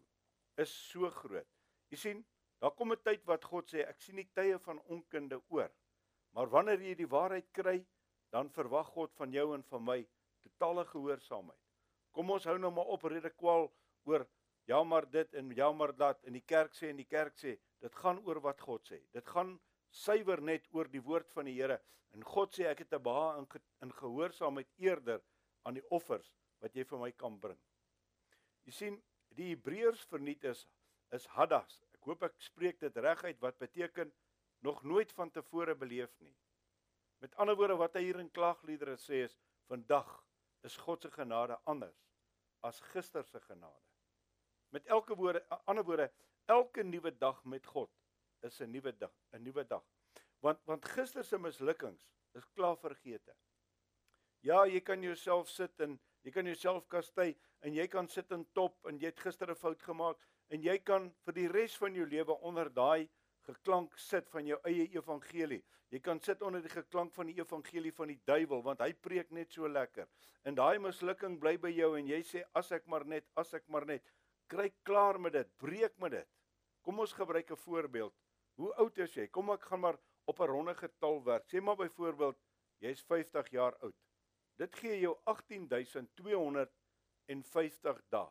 is 0.60 0.72
so 0.90 1.10
groot. 1.10 1.50
U 1.92 1.96
sien, 1.96 2.24
Daar 2.64 2.72
kom 2.72 2.92
'n 2.92 3.02
tyd 3.02 3.24
wat 3.24 3.44
God 3.44 3.66
sê 3.68 3.82
ek 3.84 4.00
sien 4.00 4.16
die 4.16 4.30
tye 4.32 4.58
van 4.58 4.78
onkunde 4.94 5.42
oor. 5.48 5.70
Maar 6.32 6.48
wanneer 6.48 6.80
jy 6.80 6.94
die 6.94 7.08
waarheid 7.08 7.50
kry, 7.52 7.86
dan 8.30 8.50
verwag 8.50 8.86
God 8.86 9.12
van 9.14 9.32
jou 9.32 9.54
en 9.54 9.62
van 9.62 9.84
my 9.84 9.98
totale 10.42 10.84
gehoorsaamheid. 10.84 11.63
Kom 12.14 12.30
ons 12.30 12.44
hou 12.46 12.54
nou 12.62 12.70
maar 12.70 12.90
op 12.94 13.04
rede 13.10 13.30
kwal 13.34 13.66
oor 14.06 14.22
ja 14.70 14.82
maar 14.84 15.10
dit 15.10 15.34
en 15.34 15.50
ja 15.56 15.72
maar 15.72 15.92
dat 15.96 16.22
in 16.24 16.36
die 16.38 16.44
kerk 16.46 16.74
sê 16.78 16.88
en 16.92 17.00
die 17.00 17.08
kerk 17.08 17.36
sê, 17.40 17.56
dit 17.82 17.96
gaan 18.00 18.20
oor 18.24 18.40
wat 18.44 18.60
God 18.64 18.86
sê. 18.88 19.00
Dit 19.12 19.26
gaan 19.28 19.56
suiwer 19.90 20.40
net 20.40 20.68
oor 20.72 20.88
die 20.90 21.02
woord 21.02 21.32
van 21.34 21.50
die 21.50 21.56
Here. 21.58 21.80
En 22.14 22.22
God 22.24 22.54
sê 22.54 22.68
ek 22.70 22.84
het 22.84 22.94
'n 22.94 23.02
behaag 23.02 23.38
in, 23.38 23.62
in 23.82 23.92
gehoorsaamheid 23.92 24.70
eerder 24.78 25.20
aan 25.64 25.74
die 25.74 25.84
offers 25.90 26.34
wat 26.60 26.74
jy 26.74 26.84
vir 26.84 26.98
my 26.98 27.10
kan 27.12 27.38
bring. 27.40 27.58
Jy 28.64 28.72
sien, 28.72 29.02
die 29.28 29.50
Hebreërs 29.50 30.06
verniet 30.06 30.44
is 30.44 30.66
is 31.12 31.26
hadas. 31.26 31.82
Ek 31.94 32.06
hoop 32.06 32.22
ek 32.22 32.34
spreek 32.38 32.80
dit 32.80 32.96
reguit 32.96 33.40
wat 33.40 33.58
beteken 33.58 34.12
nog 34.62 34.82
nooit 34.82 35.12
van 35.12 35.30
tevore 35.30 35.74
beleef 35.74 36.14
nie. 36.20 36.34
Met 37.20 37.34
ander 37.36 37.56
woorde 37.56 37.76
wat 37.76 37.94
hy 37.94 38.02
hier 38.02 38.18
in 38.18 38.30
klagliedere 38.30 38.96
sê 38.96 39.24
is 39.24 39.36
vandag 39.68 40.24
is 40.62 40.76
God 40.76 41.02
se 41.02 41.10
genade 41.10 41.58
anders 41.64 42.03
as 42.64 42.80
gister 42.92 43.24
se 43.24 43.40
genade. 43.40 43.82
Met 44.72 44.86
elke 44.86 45.14
woorde 45.16 45.44
ander 45.64 45.84
woorde 45.84 46.10
elke 46.50 46.82
nuwe 46.82 47.12
dag 47.18 47.44
met 47.44 47.66
God 47.66 47.90
is 48.40 48.60
'n 48.60 48.70
nuwe 48.70 48.92
dag, 48.98 49.12
'n 49.32 49.42
nuwe 49.42 49.64
dag. 49.66 49.84
Want 50.40 50.60
want 50.64 50.84
gister 50.84 51.24
se 51.24 51.38
mislukkings 51.38 52.06
is 52.32 52.46
klaar 52.54 52.76
vergete. 52.76 53.36
Ja, 54.40 54.64
jy 54.66 54.80
kan 54.80 55.02
jouself 55.02 55.48
sit 55.48 55.80
en 55.80 56.00
jy 56.22 56.30
kan 56.30 56.44
jouself 56.44 56.86
kastei 56.88 57.36
en 57.60 57.74
jy 57.74 57.86
kan 57.88 58.08
sit 58.08 58.30
in 58.30 58.44
top 58.52 58.86
en 58.86 58.98
jy 58.98 59.06
het 59.06 59.20
gister 59.20 59.50
'n 59.50 59.56
fout 59.56 59.82
gemaak 59.82 60.18
en 60.48 60.62
jy 60.62 60.78
kan 60.78 61.14
vir 61.24 61.34
die 61.34 61.48
res 61.48 61.76
van 61.76 61.94
jou 61.94 62.06
lewe 62.06 62.32
onder 62.40 62.68
daai 62.74 63.08
geklank 63.44 63.98
sit 63.98 64.28
van 64.32 64.46
jou 64.46 64.58
eie 64.64 64.88
evangelie. 64.96 65.62
Jy 65.92 66.00
kan 66.02 66.20
sit 66.20 66.42
onder 66.42 66.62
die 66.62 66.72
geklank 66.72 67.12
van 67.14 67.28
die 67.30 67.36
evangelie 67.38 67.92
van 67.94 68.10
die 68.10 68.20
duiwel 68.26 68.62
want 68.64 68.80
hy 68.80 68.92
preek 68.92 69.30
net 69.30 69.52
so 69.52 69.68
lekker. 69.68 70.08
En 70.44 70.54
daai 70.58 70.78
mislukking 70.82 71.38
bly 71.40 71.56
by 71.60 71.70
jou 71.74 71.94
en 71.98 72.08
jy 72.08 72.22
sê 72.26 72.42
as 72.58 72.72
ek 72.72 72.88
maar 72.90 73.04
net, 73.06 73.28
as 73.36 73.54
ek 73.54 73.68
maar 73.68 73.86
net 73.86 74.02
kry 74.50 74.70
klaar 74.84 75.18
met 75.20 75.32
dit, 75.32 75.48
breek 75.60 75.98
met 76.02 76.12
dit. 76.12 76.28
Kom 76.84 76.98
ons 77.00 77.12
gebruik 77.12 77.50
'n 77.50 77.56
voorbeeld. 77.56 78.14
Hoe 78.56 78.74
oud 78.74 78.98
is 78.98 79.14
jy? 79.14 79.28
Kom 79.28 79.50
ek 79.50 79.62
gaan 79.62 79.80
maar 79.80 79.98
op 80.26 80.40
'n 80.40 80.46
ronde 80.46 80.74
getal 80.74 81.24
werk. 81.24 81.48
Sê 81.48 81.60
maar 81.60 81.76
byvoorbeeld 81.76 82.36
jy's 82.78 83.02
50 83.02 83.50
jaar 83.50 83.76
oud. 83.80 83.94
Dit 84.56 84.76
gee 84.76 85.00
jou 85.00 85.18
18250 85.24 88.02
dae. 88.08 88.30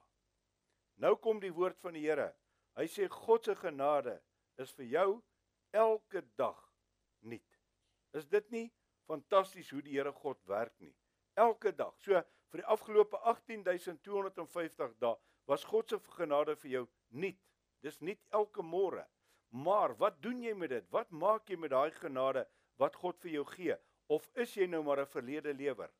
Nou 0.95 1.15
kom 1.15 1.39
die 1.39 1.53
woord 1.53 1.79
van 1.79 1.93
die 1.93 2.09
Here. 2.09 2.35
Hy 2.75 2.87
sê 2.87 3.07
God 3.09 3.45
se 3.45 3.55
genade 3.55 4.21
is 4.57 4.71
vir 4.77 4.85
jou 4.85 5.09
elke 5.73 6.21
dag 6.37 6.59
nuut. 7.21 7.59
Is 8.13 8.27
dit 8.29 8.49
nie 8.51 8.67
fantasties 9.09 9.71
hoe 9.73 9.81
die 9.81 9.97
Here 9.97 10.11
God 10.11 10.39
werk 10.49 10.75
nie? 10.79 10.93
Elke 11.39 11.73
dag. 11.75 11.95
So 12.03 12.21
vir 12.53 12.61
die 12.61 12.69
afgelope 12.69 13.17
18250 13.25 14.93
dae 15.01 15.15
was 15.49 15.65
God 15.67 15.89
se 15.89 15.99
genade 16.17 16.55
vir 16.61 16.71
jou 16.71 16.83
nuut. 17.09 17.39
Dis 17.83 17.99
nuut 18.01 18.21
elke 18.31 18.63
môre. 18.63 19.03
Maar 19.53 19.95
wat 19.99 20.21
doen 20.21 20.39
jy 20.41 20.53
met 20.57 20.71
dit? 20.71 20.85
Wat 20.93 21.11
maak 21.11 21.49
jy 21.49 21.57
met 21.59 21.73
daai 21.73 21.91
genade 21.97 22.45
wat 22.81 22.95
God 22.95 23.19
vir 23.21 23.35
jou 23.39 23.43
gee? 23.53 23.75
Of 24.09 24.29
is 24.39 24.55
jy 24.55 24.67
nou 24.67 24.83
maar 24.83 25.01
'n 25.01 25.05
verlede 25.05 25.53
lewer? 25.53 25.91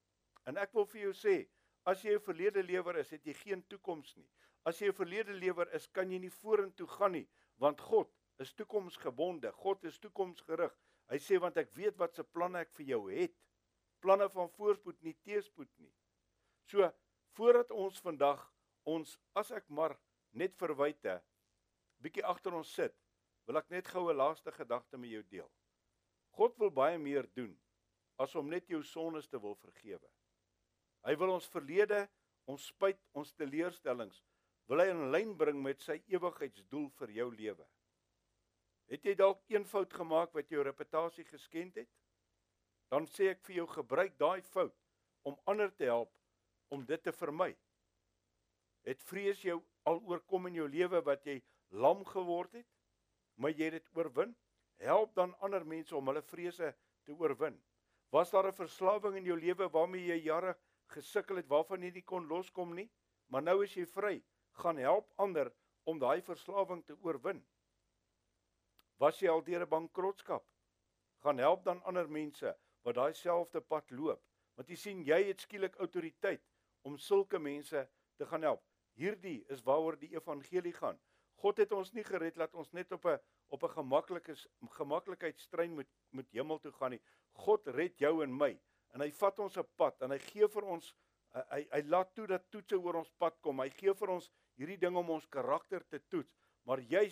En 0.46 0.58
ek 0.58 0.74
wil 0.74 0.86
vir 0.86 1.02
jou 1.02 1.14
sê, 1.14 1.48
as 1.86 2.02
jy 2.04 2.16
'n 2.16 2.20
verlede 2.20 2.64
lewer 2.64 2.98
is, 2.98 3.10
het 3.10 3.26
jy 3.26 3.34
geen 3.34 3.64
toekoms 3.68 4.16
nie. 4.16 4.30
As 4.66 4.80
jy 4.80 4.88
'n 4.88 4.94
verlede 4.94 5.34
lewer 5.34 5.68
is, 5.74 5.88
kan 5.88 6.12
jy 6.12 6.20
nie 6.20 6.30
vorentoe 6.30 6.88
gaan 6.88 7.12
nie, 7.12 7.28
want 7.58 7.82
God 7.82 8.10
is 8.44 8.54
toekomsgebonde. 8.60 9.52
God 9.64 9.84
is 9.90 10.00
toekomsgerig. 10.04 10.74
Hy 11.12 11.20
sê 11.20 11.40
want 11.42 11.58
ek 11.60 11.74
weet 11.78 11.98
wat 12.00 12.16
se 12.16 12.26
planne 12.36 12.62
ek 12.64 12.72
vir 12.78 12.94
jou 12.94 13.02
het. 13.10 13.36
Planne 14.04 14.28
van 14.32 14.52
voorspoed, 14.58 15.00
nie 15.04 15.16
teëspoed 15.24 15.72
nie. 15.80 15.92
So, 16.72 16.90
voordat 17.38 17.72
ons 17.72 18.00
vandag 18.04 18.44
ons 18.90 19.16
as 19.40 19.52
ek 19.56 19.70
maar 19.72 19.96
net 20.36 20.56
verwyte 20.60 21.22
bietjie 22.04 22.26
agter 22.28 22.56
ons 22.58 22.72
sit, 22.76 22.96
wil 23.48 23.60
ek 23.62 23.70
net 23.72 23.88
gou 23.88 24.10
'n 24.12 24.18
laaste 24.18 24.52
gedagte 24.52 24.98
met 24.98 25.10
jou 25.10 25.24
deel. 25.24 25.50
God 26.36 26.58
wil 26.60 26.72
baie 26.72 26.98
meer 26.98 27.28
doen 27.36 27.58
as 28.18 28.36
om 28.36 28.50
net 28.50 28.68
jou 28.68 28.84
sondes 28.84 29.28
te 29.28 29.40
wil 29.40 29.56
vergewe. 29.56 30.10
Hy 31.04 31.16
wil 31.16 31.34
ons 31.34 31.48
verlede, 31.48 32.10
ons 32.46 32.66
spyt, 32.68 33.00
ons 33.14 33.34
teleurstellings 33.34 34.24
wil 34.68 34.80
hy 34.80 34.90
in 34.92 35.12
lyn 35.12 35.34
bring 35.38 35.60
met 35.64 35.82
sy 35.84 35.98
ewigheidsdoel 36.08 36.90
vir 37.00 37.12
jou 37.12 37.30
lewe. 37.32 37.66
Het 38.94 39.10
jy 39.10 39.16
dalk 39.18 39.42
een 39.50 39.66
fout 39.66 39.94
gemaak 39.94 40.36
wat 40.38 40.52
jou 40.54 40.62
reputasie 40.64 41.26
geskend 41.26 41.80
het? 41.82 41.90
Dan 42.94 43.08
sê 43.10 43.32
ek 43.34 43.42
vir 43.48 43.64
jou 43.64 43.68
gebruik 43.68 44.20
daai 44.22 44.42
fout 44.46 44.76
om 45.26 45.40
ander 45.50 45.74
te 45.74 45.90
help 45.90 46.14
om 46.70 46.86
dit 46.86 47.02
te 47.04 47.12
vermy. 47.12 47.56
Het 48.86 49.02
vrees 49.10 49.42
jou 49.42 49.58
al 49.90 50.00
oorkom 50.06 50.48
in 50.52 50.62
jou 50.62 50.70
lewe 50.70 51.02
wat 51.02 51.26
jy 51.26 51.42
lam 51.74 52.06
geword 52.06 52.54
het? 52.54 52.70
maar 53.36 53.54
jy 53.54 53.70
het 53.70 53.80
dit 53.80 53.98
oorwin. 53.98 54.34
Help 54.84 55.14
dan 55.16 55.36
ander 55.46 55.66
mense 55.66 55.96
om 55.96 56.08
hulle 56.10 56.22
vrese 56.26 56.74
te 57.06 57.16
oorwin. 57.16 57.58
Was 58.12 58.32
daar 58.32 58.48
'n 58.48 58.54
verslawing 58.54 59.16
in 59.18 59.26
jou 59.26 59.40
lewe 59.40 59.70
waarmee 59.70 60.06
jy 60.06 60.20
jare 60.24 60.58
gesukkel 60.88 61.36
het 61.36 61.48
waarvan 61.48 61.82
jy 61.82 61.92
nie 61.92 62.04
kon 62.04 62.28
loskom 62.28 62.76
nie, 62.76 62.90
maar 63.28 63.42
nou 63.42 63.64
is 63.64 63.74
jy 63.74 63.86
vry. 63.86 64.24
Gaan 64.52 64.78
help 64.78 65.12
ander 65.16 65.52
om 65.84 66.00
daai 66.00 66.22
verslawing 66.22 66.86
te 66.86 66.96
oorwin. 67.02 67.46
Was 68.98 69.20
jy 69.20 69.30
al 69.30 69.44
deur 69.44 69.62
'n 69.62 69.70
bankrotskap? 69.70 70.46
Gaan 71.24 71.38
help 71.38 71.64
dan 71.64 71.84
ander 71.84 72.10
mense 72.10 72.56
wat 72.84 72.96
daai 72.96 73.14
selfde 73.14 73.62
pad 73.62 73.92
loop. 73.92 74.22
Want 74.56 74.70
jy 74.70 74.76
sien 74.76 75.04
jy 75.04 75.24
het 75.28 75.42
skielik 75.42 75.76
autoriteit 75.76 76.44
om 76.82 76.98
sulke 76.98 77.40
mense 77.40 77.90
te 78.18 78.26
gaan 78.26 78.42
help. 78.42 78.64
Hierdie 78.94 79.46
is 79.50 79.64
waaroor 79.64 79.98
die 80.00 80.14
evangelie 80.16 80.74
gaan. 80.74 81.00
God 81.44 81.58
het 81.58 81.72
ons 81.72 81.92
nie 81.94 82.04
gered 82.04 82.38
laat 82.38 82.54
ons 82.56 82.72
net 82.72 82.92
op 82.92 83.06
'n 83.06 83.20
op 83.50 83.64
'n 83.64 83.76
gemaklike 83.78 84.36
gemaklikheidsstrein 84.78 85.76
met 85.76 85.88
met 86.12 86.30
hemel 86.32 86.60
toe 86.60 86.72
gaan 86.72 86.92
nie. 86.92 87.02
God 87.34 87.68
red 87.68 87.98
jou 88.00 88.24
en 88.24 88.38
my 88.38 88.60
en 88.94 89.02
hy 89.02 89.12
vat 89.12 89.40
ons 89.40 89.58
'n 89.58 89.68
pad 89.76 90.02
en 90.02 90.12
hy 90.12 90.20
gee 90.20 90.48
vir 90.48 90.64
ons 90.64 90.96
hy, 91.34 91.68
hy 91.72 91.82
laat 91.82 92.14
toe 92.16 92.28
dat 92.28 92.50
toetse 92.52 92.78
oor 92.78 92.96
ons 92.96 93.12
pad 93.18 93.40
kom. 93.42 93.60
Hy 93.60 93.70
gee 93.70 93.94
vir 93.94 94.10
ons 94.10 94.32
hierdie 94.56 94.78
ding 94.78 94.96
om 94.96 95.10
ons 95.10 95.28
karakter 95.28 95.84
te 95.90 96.00
toets. 96.00 96.34
Maar 96.66 96.80
jy 96.80 97.10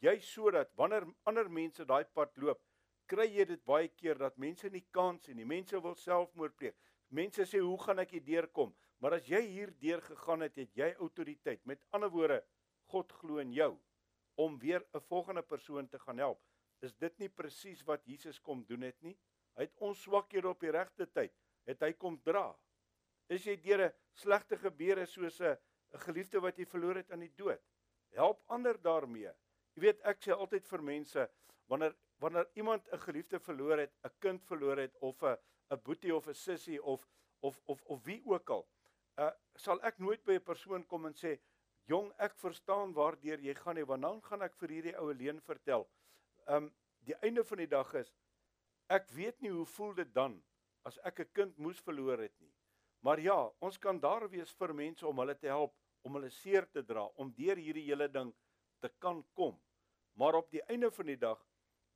jy 0.00 0.18
sodat 0.20 0.72
wanneer 0.76 1.06
ander 1.24 1.48
mense 1.48 1.84
daai 1.84 2.04
pad 2.04 2.36
loop, 2.36 2.60
kry 3.06 3.26
jy 3.30 3.44
dit 3.44 3.62
baie 3.64 3.88
keer 3.88 4.18
dat 4.18 4.38
mense 4.38 4.68
nie 4.70 4.84
kans 4.90 5.24
sien 5.24 5.36
nie. 5.36 5.46
Mense 5.46 5.80
wil 5.82 5.94
selfmoord 5.94 6.56
pleeg. 6.56 6.74
Mense 7.10 7.46
sê 7.46 7.60
hoe 7.62 7.78
gaan 7.84 8.02
ek 8.02 8.16
hier 8.16 8.24
deurkom? 8.24 8.74
Maar 9.00 9.18
as 9.20 9.28
jy 9.28 9.40
hier 9.46 9.70
deur 9.80 10.02
gegaan 10.02 10.42
het, 10.42 10.56
het 10.56 10.74
jy 10.74 10.92
autoriteit. 10.98 11.62
Met 11.66 11.84
ander 11.94 12.10
woorde, 12.10 12.42
God 12.90 13.12
glo 13.20 13.38
in 13.38 13.52
jou 13.52 13.76
om 14.36 14.58
weer 14.58 14.84
'n 14.94 15.00
volgende 15.00 15.42
persoon 15.42 15.88
te 15.88 15.98
gaan 15.98 16.18
help. 16.18 16.40
Is 16.82 16.94
dit 16.94 17.18
nie 17.18 17.28
presies 17.28 17.82
wat 17.84 18.04
Jesus 18.04 18.40
kom 18.40 18.64
doen 18.64 18.82
het 18.82 19.00
nie? 19.02 19.16
Hy 19.56 19.62
het 19.62 19.76
ons 19.80 20.02
swakhede 20.02 20.48
op 20.48 20.60
die 20.60 20.70
regte 20.70 21.06
tyd 21.06 21.32
het 21.66 21.82
hy 21.82 21.92
kom 21.98 22.18
dra. 22.22 22.54
Is 23.28 23.46
jy 23.46 23.56
deur 23.56 23.86
'n 23.86 23.94
slegte 24.14 24.56
gebeure 24.56 25.06
soos 25.06 25.40
'n 25.40 25.56
'n 25.94 25.98
geliefde 25.98 26.40
wat 26.40 26.58
jy 26.58 26.66
verloor 26.66 26.96
het 26.96 27.10
aan 27.10 27.20
die 27.20 27.34
dood? 27.36 27.60
Help 28.12 28.42
ander 28.46 28.80
daarmee. 28.80 29.32
Jy 29.76 29.82
weet 29.82 30.00
ek 30.08 30.22
sê 30.24 30.32
altyd 30.32 30.66
vir 30.66 30.82
mense 30.82 31.28
wanneer 31.68 31.94
wanneer 32.18 32.46
iemand 32.56 32.88
'n 32.92 32.98
geliefde 32.98 33.38
verloor 33.38 33.78
het, 33.78 33.92
'n 34.04 34.10
kind 34.20 34.44
verloor 34.44 34.78
het 34.78 34.96
of 35.00 35.22
'n 35.22 35.36
'n 35.70 35.82
boetie 35.84 36.14
of 36.14 36.28
'n 36.28 36.34
sussie 36.34 36.82
of 36.82 37.06
of 37.40 37.60
of 37.66 37.82
of 37.84 38.04
wie 38.04 38.22
ook 38.24 38.50
al, 38.50 38.66
uh 39.18 39.30
sal 39.54 39.82
ek 39.82 39.98
nooit 39.98 40.24
by 40.24 40.32
'n 40.32 40.42
persoon 40.42 40.86
kom 40.86 41.06
en 41.06 41.14
sê 41.14 41.38
Jong, 41.86 42.08
ek 42.18 42.34
verstaan 42.34 42.92
waardeur 42.96 43.38
jy 43.38 43.54
gaan 43.54 43.76
nie, 43.78 43.84
want 43.86 44.02
dan 44.02 44.22
gaan 44.22 44.42
ek 44.42 44.56
vir 44.58 44.72
hierdie 44.74 44.96
ou 44.98 45.10
alleen 45.12 45.40
vertel. 45.40 45.86
Um 46.50 46.72
die 47.06 47.14
einde 47.22 47.44
van 47.44 47.58
die 47.58 47.70
dag 47.70 47.92
is 47.94 48.10
ek 48.90 49.06
weet 49.14 49.40
nie 49.40 49.50
hoe 49.50 49.66
voel 49.66 49.94
dit 49.94 50.14
dan 50.14 50.42
as 50.84 50.98
ek 51.04 51.20
'n 51.20 51.32
kind 51.32 51.58
moes 51.58 51.78
verloor 51.80 52.18
het 52.18 52.34
nie. 52.40 52.52
Maar 53.02 53.20
ja, 53.20 53.52
ons 53.60 53.78
kan 53.78 54.00
daar 54.00 54.28
wees 54.30 54.50
vir 54.50 54.74
mense 54.74 55.06
om 55.06 55.18
hulle 55.18 55.38
te 55.38 55.46
help, 55.46 55.74
om 56.02 56.14
hulle 56.14 56.30
seer 56.30 56.66
te 56.72 56.82
dra, 56.82 57.04
om 57.16 57.30
deur 57.30 57.56
hierdie 57.56 57.86
hele 57.86 58.08
ding 58.08 58.34
te 58.80 58.88
kan 58.98 59.24
kom. 59.34 59.56
Maar 60.16 60.40
op 60.40 60.50
die 60.50 60.62
einde 60.72 60.90
van 60.90 61.12
die 61.12 61.18
dag 61.20 61.42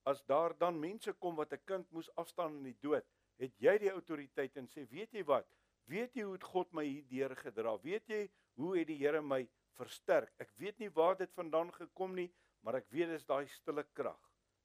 as 0.08 0.22
daar 0.28 0.54
dan 0.58 0.80
mense 0.80 1.12
kom 1.12 1.36
wat 1.36 1.52
'n 1.52 1.64
kind 1.64 1.90
moes 1.90 2.08
afstaan 2.16 2.56
in 2.56 2.62
die 2.72 2.78
dood, 2.80 3.04
het 3.38 3.52
jy 3.58 3.78
die 3.78 3.90
autoriteit 3.90 4.56
en 4.56 4.68
sê, 4.68 4.88
"Weet 4.88 5.12
jy 5.12 5.24
wat? 5.24 5.46
Weet 5.84 6.14
jy 6.14 6.22
hoe 6.22 6.32
het 6.32 6.44
God 6.44 6.72
my 6.72 6.84
hier 6.84 7.06
deur 7.08 7.36
gedra? 7.36 7.78
Weet 7.82 8.08
jy 8.08 8.30
hoe 8.54 8.78
het 8.78 8.86
die 8.86 8.98
Here 8.98 9.22
my 9.22 9.48
versterk. 9.80 10.32
Ek 10.42 10.52
weet 10.60 10.78
nie 10.82 10.90
waar 10.94 11.16
dit 11.18 11.32
vandaan 11.36 11.72
gekom 11.72 12.14
nie, 12.14 12.28
maar 12.64 12.80
ek 12.80 12.90
weet 12.94 13.14
dis 13.14 13.26
daai 13.28 13.46
stille 13.48 13.84
krag. 13.96 14.20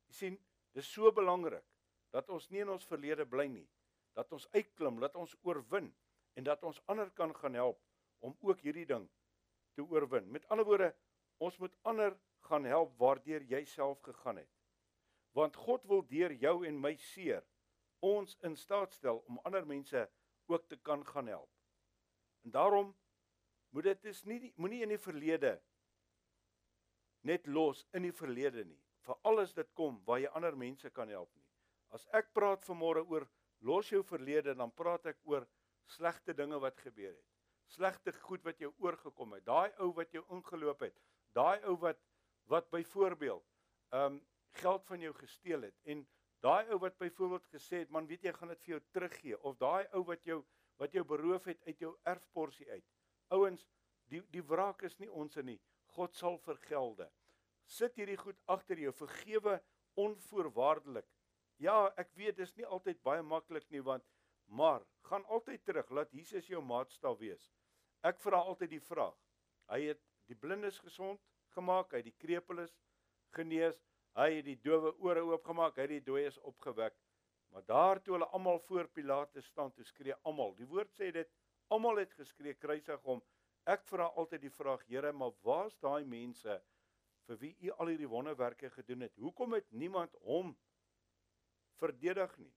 Jy 0.10 0.18
sien, 0.20 0.38
dis 0.76 0.88
so 0.92 1.12
belangrik 1.16 1.64
dat 2.16 2.30
ons 2.32 2.48
nie 2.52 2.62
in 2.64 2.72
ons 2.72 2.88
verlede 2.88 3.26
bly 3.28 3.48
nie, 3.52 3.66
dat 4.16 4.32
ons 4.36 4.48
uitklim, 4.54 5.00
dat 5.04 5.16
ons 5.20 5.36
oorwin 5.44 5.90
en 6.36 6.48
dat 6.48 6.64
ons 6.64 6.80
ander 6.92 7.10
kan 7.16 7.34
gaan 7.36 7.58
help 7.60 7.82
om 8.24 8.36
ook 8.42 8.62
hierdie 8.64 8.86
ding 8.88 9.08
te 9.76 9.84
oorwin. 9.84 10.28
Met 10.32 10.48
ander 10.52 10.68
woorde, 10.68 10.92
ons 11.44 11.58
moet 11.60 11.76
ander 11.84 12.16
gaan 12.46 12.66
help 12.70 12.94
waardeur 13.00 13.44
jy 13.50 13.64
self 13.70 14.02
gegaan 14.06 14.42
het. 14.42 14.52
Want 15.36 15.56
God 15.56 15.86
wil 15.90 16.06
deur 16.08 16.34
jou 16.34 16.56
en 16.68 16.80
my 16.80 16.96
seer 17.12 17.44
ons 18.06 18.38
in 18.48 18.56
staat 18.56 18.94
stel 18.94 19.24
om 19.28 19.40
ander 19.44 19.66
mense 19.68 20.06
ook 20.52 20.68
te 20.70 20.78
kan 20.78 21.06
gaan 21.06 21.28
help. 21.28 21.50
En 22.46 22.52
daarom 22.52 22.94
moet 23.70 23.84
dit 23.84 24.06
is 24.06 24.24
nie 24.24 24.54
moenie 24.56 24.84
in 24.86 24.94
die 24.94 25.02
verlede 25.02 25.58
net 27.26 27.48
los 27.48 27.82
in 27.98 28.06
die 28.06 28.14
verlede 28.14 28.64
nie. 28.64 28.80
Vir 29.06 29.18
alles 29.26 29.54
dit 29.58 29.70
kom 29.78 29.98
waar 30.06 30.22
jy 30.22 30.30
ander 30.38 30.56
mense 30.58 30.90
kan 30.94 31.10
help 31.10 31.32
nie. 31.34 31.46
As 31.94 32.06
ek 32.14 32.32
praat 32.38 32.66
vanmôre 32.68 33.06
oor 33.10 33.26
los 33.66 33.90
jou 33.90 34.02
verlede, 34.06 34.54
dan 34.54 34.72
praat 34.72 35.10
ek 35.10 35.22
oor 35.26 35.46
slegte 35.90 36.34
dinge 36.38 36.60
wat 36.62 36.78
gebeur 36.82 37.14
het. 37.14 37.26
Slegte 37.74 38.14
goed 38.28 38.44
wat 38.46 38.62
jou 38.62 38.72
oorgekom 38.84 39.34
het. 39.38 39.46
Daai 39.46 39.72
ou 39.82 39.92
wat 39.98 40.14
jou 40.14 40.22
ingeloop 40.34 40.86
het. 40.86 40.98
Daai 41.34 41.58
ou 41.66 41.76
wat 41.82 42.02
wat 42.52 42.70
byvoorbeeld 42.70 43.46
ehm 43.90 44.14
um, 44.14 44.24
geld 44.56 44.86
van 44.88 45.00
jou 45.00 45.14
gesteel 45.14 45.62
het 45.68 45.76
en 45.84 46.06
daai 46.40 46.70
ou 46.72 46.78
wat 46.80 46.98
byvoorbeeld 46.98 47.48
gesê 47.52 47.82
het 47.84 47.90
man 47.90 48.08
weet 48.08 48.24
jy 48.24 48.32
gaan 48.34 48.54
dit 48.54 48.62
vir 48.64 48.74
jou 48.76 48.82
teruggee 48.92 49.40
of 49.44 49.58
daai 49.58 49.88
ou 49.92 50.04
wat 50.08 50.24
jou 50.24 50.44
wat 50.78 50.94
jou 50.96 51.04
beroof 51.08 51.48
het 51.50 51.62
uit 51.66 51.80
jou 51.80 51.94
erfporsie 52.04 52.68
uit. 52.72 52.86
Ouens, 53.34 53.68
die 54.12 54.22
die 54.32 54.44
wraak 54.44 54.84
is 54.88 54.98
nie 55.00 55.10
ons 55.10 55.38
nie. 55.44 55.60
God 55.96 56.16
sal 56.16 56.38
vergelde. 56.44 57.08
Sit 57.66 57.96
hierdie 57.96 58.20
goed 58.20 58.40
agter 58.52 58.80
jou. 58.80 58.92
Vergewe 58.94 59.60
onvoorwaardelik. 59.96 61.08
Ja, 61.58 61.94
ek 61.98 62.12
weet 62.20 62.38
dis 62.38 62.54
nie 62.58 62.68
altyd 62.68 63.02
baie 63.04 63.24
maklik 63.24 63.70
nie 63.72 63.82
want 63.82 64.04
maar 64.46 64.84
gaan 65.10 65.26
altyd 65.26 65.64
terug. 65.66 65.90
Laat 65.90 66.12
Jesus 66.14 66.48
jou 66.48 66.62
maatstaf 66.62 67.18
wees. 67.20 67.48
Ek 68.04 68.20
vra 68.22 68.44
altyd 68.44 68.76
die 68.76 68.84
vraag. 68.84 69.16
Hy 69.72 69.80
het 69.90 70.04
die 70.30 70.38
blindes 70.38 70.78
gesond 70.84 71.22
gemaak, 71.56 71.94
hy 71.94 72.04
het 72.04 72.10
die 72.12 72.20
krepeles 72.22 72.76
genees, 73.36 73.80
hy 74.16 74.30
het 74.38 74.46
die 74.48 74.60
dowe 74.64 74.94
ore 75.04 75.24
oopgemaak, 75.32 75.80
hy 75.80 75.88
het 75.88 75.96
die 75.98 76.06
dooies 76.08 76.38
opgewek. 76.52 76.96
Maar 77.56 77.66
daar 77.68 78.02
toe 78.04 78.16
hulle 78.18 78.28
almal 78.36 78.60
voor 78.68 78.88
Pilatus 78.92 79.48
staan, 79.48 79.72
toe 79.74 79.86
skree 79.88 80.16
almal. 80.24 80.56
Die 80.60 80.68
woord 80.68 80.92
sê 80.96 81.12
dit, 81.16 81.30
almal 81.72 82.02
het 82.02 82.14
geskree 82.20 82.56
kruisig 82.60 83.02
hom. 83.08 83.22
Ek 83.66 83.86
vra 83.90 84.10
altyd 84.20 84.44
die 84.46 84.54
vraag, 84.54 84.84
Here, 84.90 85.12
maar 85.12 85.34
waar's 85.48 85.78
daai 85.82 86.06
mense 86.06 86.60
vir 87.26 87.40
wie 87.42 87.56
u 87.66 87.72
al 87.80 87.90
hierdie 87.94 88.10
wonderwerke 88.12 88.70
gedoen 88.70 89.08
het? 89.08 89.16
Hoekom 89.18 89.56
het 89.58 89.72
niemand 89.72 90.14
hom 90.22 90.54
verdedig 91.82 92.36
nie? 92.38 92.54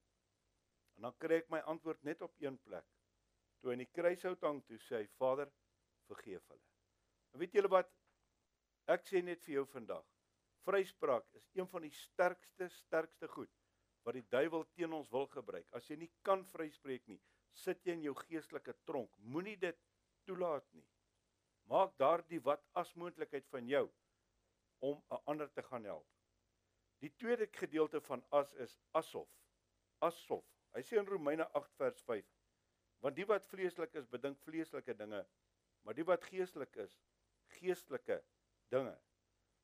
En 0.99 1.09
dan 1.09 1.17
kry 1.23 1.39
ek 1.41 1.51
my 1.55 1.63
antwoord 1.71 2.03
net 2.05 2.23
op 2.27 2.35
een 2.43 2.59
plek. 2.67 2.85
Toe 3.63 3.73
in 3.73 3.83
die 3.83 3.91
kruishout 3.95 4.43
hang, 4.45 4.61
toe 4.67 4.79
sê 4.85 5.03
hy, 5.03 5.07
Vader, 5.19 5.49
vergeef 6.11 6.45
hulle. 6.51 6.67
En 7.33 7.43
weet 7.43 7.55
julle 7.55 7.71
wat? 7.73 7.91
Ek 8.89 9.05
sê 9.05 9.21
net 9.21 9.43
vir 9.45 9.59
jou 9.59 9.65
vandag, 9.69 10.05
vryspraak 10.65 11.27
is 11.37 11.49
een 11.57 11.67
van 11.69 11.85
die 11.85 11.93
sterkste 11.93 12.71
sterkste 12.73 13.29
goed 13.29 13.53
wat 14.07 14.17
die 14.17 14.25
duiwel 14.33 14.65
teen 14.73 14.95
ons 14.97 15.11
wil 15.13 15.27
gebruik. 15.29 15.67
As 15.77 15.91
jy 15.91 15.99
nie 16.01 16.09
kan 16.25 16.41
vryspreek 16.49 17.05
nie, 17.11 17.19
sit 17.53 17.85
jy 17.85 17.99
in 17.99 18.07
jou 18.07 18.15
geestelike 18.23 18.73
tronk. 18.89 19.11
Moenie 19.21 19.59
dit 19.61 19.77
toelaat 20.25 20.65
nie. 20.73 20.87
Maak 21.69 21.93
daardie 22.01 22.41
wat 22.47 22.65
as 22.81 22.95
moontlikheid 22.97 23.45
van 23.53 23.69
jou 23.69 23.85
om 24.81 25.03
'n 25.11 25.21
ander 25.27 25.53
te 25.53 25.63
gaan 25.63 25.85
help. 25.85 26.07
Die 27.05 27.13
tweede 27.21 27.47
gedeelte 27.47 28.01
van 28.01 28.25
as 28.31 28.53
is 28.55 28.79
asof. 28.93 29.29
Asof. 30.01 30.45
Hy 30.73 30.81
sê 30.81 30.97
in 30.97 31.07
Romeine 31.07 31.45
8 31.53 31.77
vers 31.77 32.01
5: 32.03 32.25
Want 33.03 33.17
die 33.17 33.27
wat 33.27 33.47
vleeslik 33.47 33.95
is, 33.95 34.09
bedink 34.09 34.39
vleeslike 34.39 34.95
dinge, 34.95 35.27
maar 35.83 35.95
die 35.95 36.05
wat 36.05 36.25
geestelik 36.25 36.77
is, 36.77 36.99
geestelike 37.61 38.23
dinge. 38.73 38.95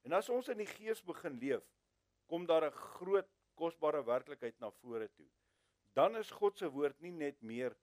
En 0.05 0.13
as 0.13 0.29
ons 0.29 0.49
in 0.53 0.61
die 0.61 0.69
gees 0.69 1.01
begin 1.05 1.39
leef, 1.41 1.65
kom 2.29 2.47
daar 2.47 2.67
'n 2.67 2.77
groot 2.97 3.31
kosbare 3.55 4.03
werklikheid 4.05 4.59
na 4.61 4.71
vore 4.71 5.09
toe. 5.09 5.29
Dan 5.95 6.17
is 6.17 6.31
God 6.31 6.59
se 6.59 6.69
woord 6.71 7.01
nie 7.01 7.13
net 7.13 7.43
meer 7.43 7.77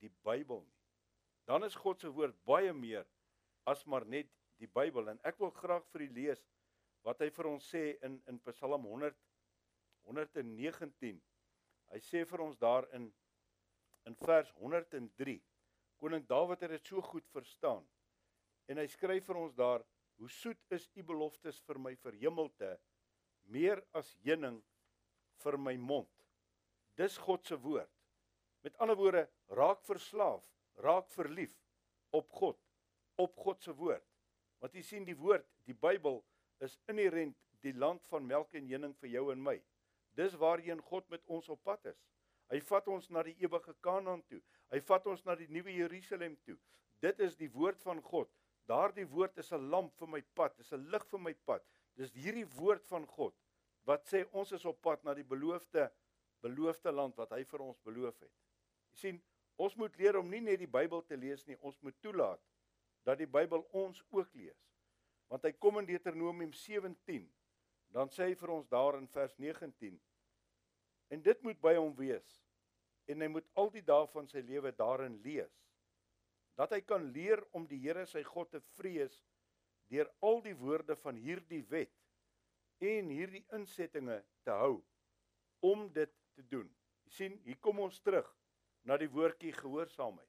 die 0.00 0.10
Bybel 0.24 0.62
nie. 0.64 0.78
Dan 1.44 1.64
is 1.64 1.74
God 1.74 2.00
se 2.00 2.08
woord 2.08 2.36
baie 2.44 2.72
meer 2.72 3.06
as 3.64 3.84
maar 3.84 4.06
net 4.06 4.30
die 4.58 4.66
Bybel 4.66 5.08
en 5.08 5.20
ek 5.24 5.38
wil 5.38 5.50
graag 5.50 5.84
vir 5.92 6.00
u 6.00 6.08
lees 6.08 6.42
wat 7.06 7.20
hy 7.20 7.30
vir 7.30 7.46
ons 7.46 7.68
sê 7.74 7.98
in 8.02 8.22
in 8.26 8.40
Psalm 8.48 8.84
100 8.84 9.16
119. 10.08 11.20
Hy 11.92 12.00
sê 12.00 12.24
vir 12.24 12.40
ons 12.44 12.58
daar 12.58 12.88
in 12.96 13.12
in 14.08 14.14
vers 14.16 14.50
103. 14.56 15.36
Koning 16.00 16.24
Dawid 16.28 16.62
het 16.64 16.70
dit 16.70 16.86
so 16.86 17.02
goed 17.02 17.26
verstaan. 17.28 17.84
En 18.68 18.80
hy 18.80 18.86
skryf 18.88 19.26
vir 19.28 19.36
ons 19.36 19.54
daar: 19.56 19.84
Hoe 20.18 20.30
soet 20.30 20.58
is 20.74 20.88
u 20.98 21.02
beloftes 21.06 21.60
vir 21.66 21.78
my 21.78 21.94
verhemelte, 22.02 22.72
meer 23.54 23.82
as 23.96 24.10
heuning 24.24 24.58
vir 25.44 25.56
my 25.58 25.76
mond. 25.78 26.10
Dis 26.98 27.16
God 27.22 27.46
se 27.46 27.58
woord. 27.62 27.90
Met 28.66 28.74
ander 28.82 28.98
woorde, 28.98 29.28
raak 29.54 29.84
verslaaf, 29.86 30.42
raak 30.82 31.06
verlief 31.14 31.54
op 32.10 32.32
God, 32.40 32.58
op 33.16 33.36
God 33.38 33.62
se 33.62 33.74
woord. 33.74 34.04
Want 34.58 34.74
jy 34.74 34.82
sien 34.82 35.06
die 35.06 35.16
woord, 35.16 35.46
die 35.70 35.76
Bybel 35.78 36.18
is 36.66 36.74
inherënt 36.90 37.38
die 37.62 37.74
land 37.78 38.02
van 38.10 38.26
melk 38.26 38.54
en 38.58 38.66
honing 38.70 38.94
vir 38.98 39.12
jou 39.14 39.28
en 39.32 39.42
my. 39.42 39.56
Dis 40.18 40.34
waarheen 40.38 40.82
God 40.90 41.06
met 41.14 41.22
ons 41.30 41.46
op 41.54 41.62
pad 41.62 41.86
is. 41.92 42.00
Hy 42.50 42.58
vat 42.66 42.88
ons 42.90 43.06
na 43.14 43.22
die 43.22 43.36
ewige 43.44 43.74
Kanaan 43.84 44.24
toe. 44.26 44.40
Hy 44.72 44.80
vat 44.88 45.06
ons 45.06 45.22
na 45.26 45.36
die 45.38 45.48
nuwe 45.52 45.74
Jerusalem 45.74 46.34
toe. 46.46 46.56
Dit 47.04 47.20
is 47.22 47.36
die 47.38 47.50
woord 47.54 47.78
van 47.86 48.00
God. 48.02 48.30
Daardie 48.68 49.06
woord 49.08 49.38
is 49.38 49.52
'n 49.52 49.70
lamp 49.70 49.94
vir 49.96 50.08
my 50.08 50.20
pad, 50.34 50.58
is 50.58 50.72
'n 50.72 50.90
lig 50.90 51.04
vir 51.10 51.20
my 51.20 51.34
pad. 51.34 51.62
Dis 51.96 52.12
hierdie 52.12 52.46
woord 52.56 52.84
van 52.86 53.06
God 53.06 53.34
wat 53.84 54.04
sê 54.06 54.26
ons 54.32 54.52
is 54.52 54.64
op 54.64 54.82
pad 54.82 55.04
na 55.04 55.14
die 55.14 55.24
beloofde 55.24 55.90
beloofde 56.42 56.92
land 56.92 57.16
wat 57.16 57.30
hy 57.30 57.44
vir 57.44 57.60
ons 57.60 57.78
beloof 57.80 58.20
het. 58.20 58.32
Jy 58.92 58.98
sien, 58.98 59.22
ons 59.56 59.74
moet 59.76 59.96
leer 59.96 60.16
om 60.16 60.28
nie 60.30 60.40
net 60.40 60.58
die 60.58 60.70
Bybel 60.70 61.02
te 61.02 61.16
lees 61.16 61.46
nie, 61.46 61.56
ons 61.60 61.80
moet 61.80 61.96
toelaat 62.00 62.40
dat 63.04 63.18
die 63.18 63.26
Bybel 63.26 63.64
ons 63.72 64.02
ook 64.10 64.34
lees. 64.34 64.60
Want 65.28 65.42
hy 65.42 65.52
kom 65.52 65.78
in 65.78 65.86
Deuteronomium 65.86 66.52
17, 66.52 67.26
dan 67.90 68.10
sê 68.12 68.28
hy 68.28 68.36
vir 68.36 68.52
ons 68.52 68.68
daar 68.68 68.98
in 68.98 69.08
vers 69.08 69.34
19 69.40 69.96
en 71.08 71.22
dit 71.24 71.42
moet 71.42 71.60
by 71.64 71.74
hom 71.78 71.94
wees 71.96 72.34
en 73.08 73.24
hy 73.24 73.28
moet 73.32 73.46
al 73.56 73.70
die 73.72 73.84
dae 73.84 74.06
van 74.12 74.28
sy 74.28 74.42
lewe 74.44 74.72
daarin 74.76 75.16
lees 75.24 75.54
dat 76.58 76.74
hy 76.74 76.80
kan 76.82 77.04
leer 77.14 77.40
om 77.54 77.66
die 77.70 77.78
Here 77.84 78.04
sy 78.10 78.24
God 78.26 78.50
te 78.50 78.60
vrees 78.76 79.22
deur 79.88 80.10
al 80.26 80.42
die 80.44 80.56
woorde 80.58 80.96
van 81.00 81.16
hierdie 81.16 81.62
wet 81.70 81.94
en 82.84 83.12
hierdie 83.14 83.44
insettinge 83.56 84.18
te 84.44 84.54
hou 84.54 84.80
om 85.64 85.86
dit 85.94 86.10
te 86.36 86.44
doen. 86.50 86.66
Jy 87.06 87.14
sien, 87.14 87.38
hier 87.46 87.58
kom 87.64 87.80
ons 87.82 88.02
terug 88.04 88.28
na 88.86 88.98
die 89.00 89.08
woordjie 89.10 89.54
gehoorsaamheid. 89.56 90.28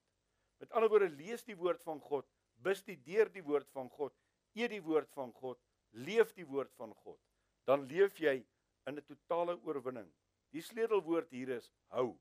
Met 0.60 0.72
ander 0.76 0.92
woorde, 0.92 1.10
lees 1.16 1.44
die 1.48 1.58
woord 1.58 1.84
van 1.86 2.00
God, 2.04 2.28
bestudeer 2.64 3.30
die 3.34 3.44
woord 3.46 3.70
van 3.76 3.90
God, 3.94 4.16
eet 4.58 4.74
die 4.74 4.84
woord 4.84 5.12
van 5.16 5.32
God, 5.36 5.60
leef 5.92 6.34
die 6.38 6.48
woord 6.48 6.72
van 6.78 6.94
God. 7.04 7.20
Dan 7.68 7.86
leef 7.90 8.18
jy 8.20 8.40
in 8.88 8.98
'n 8.98 9.06
totale 9.06 9.60
oorwinning. 9.64 10.10
Die 10.52 10.62
sleutelwoord 10.62 11.30
hier 11.32 11.50
is 11.50 11.72
hou. 11.94 12.18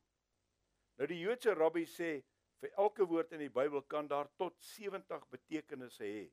Nou 0.99 1.07
die 1.07 1.21
Joodse 1.21 1.55
rabbi 1.55 1.85
sê 1.87 2.23
vir 2.61 2.75
elke 2.85 3.07
woord 3.07 3.33
in 3.33 3.44
die 3.44 3.53
Bybel 3.55 3.83
kan 3.83 4.09
daar 4.11 4.29
tot 4.37 4.57
70 4.64 5.27
betekenisse 5.31 6.05
hê. 6.05 6.27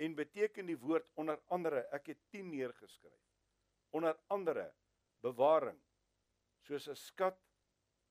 En 0.00 0.14
beteken 0.16 0.66
die 0.66 0.78
woord 0.80 1.08
onder 1.20 1.40
andere 1.48 1.86
ek 1.96 2.12
het 2.12 2.20
10 2.32 2.50
neergeskryf. 2.50 3.20
Onder 3.96 4.16
andere 4.28 4.70
bewaring. 5.24 5.80
Soos 6.64 6.88
'n 6.88 6.96
skat 6.96 7.38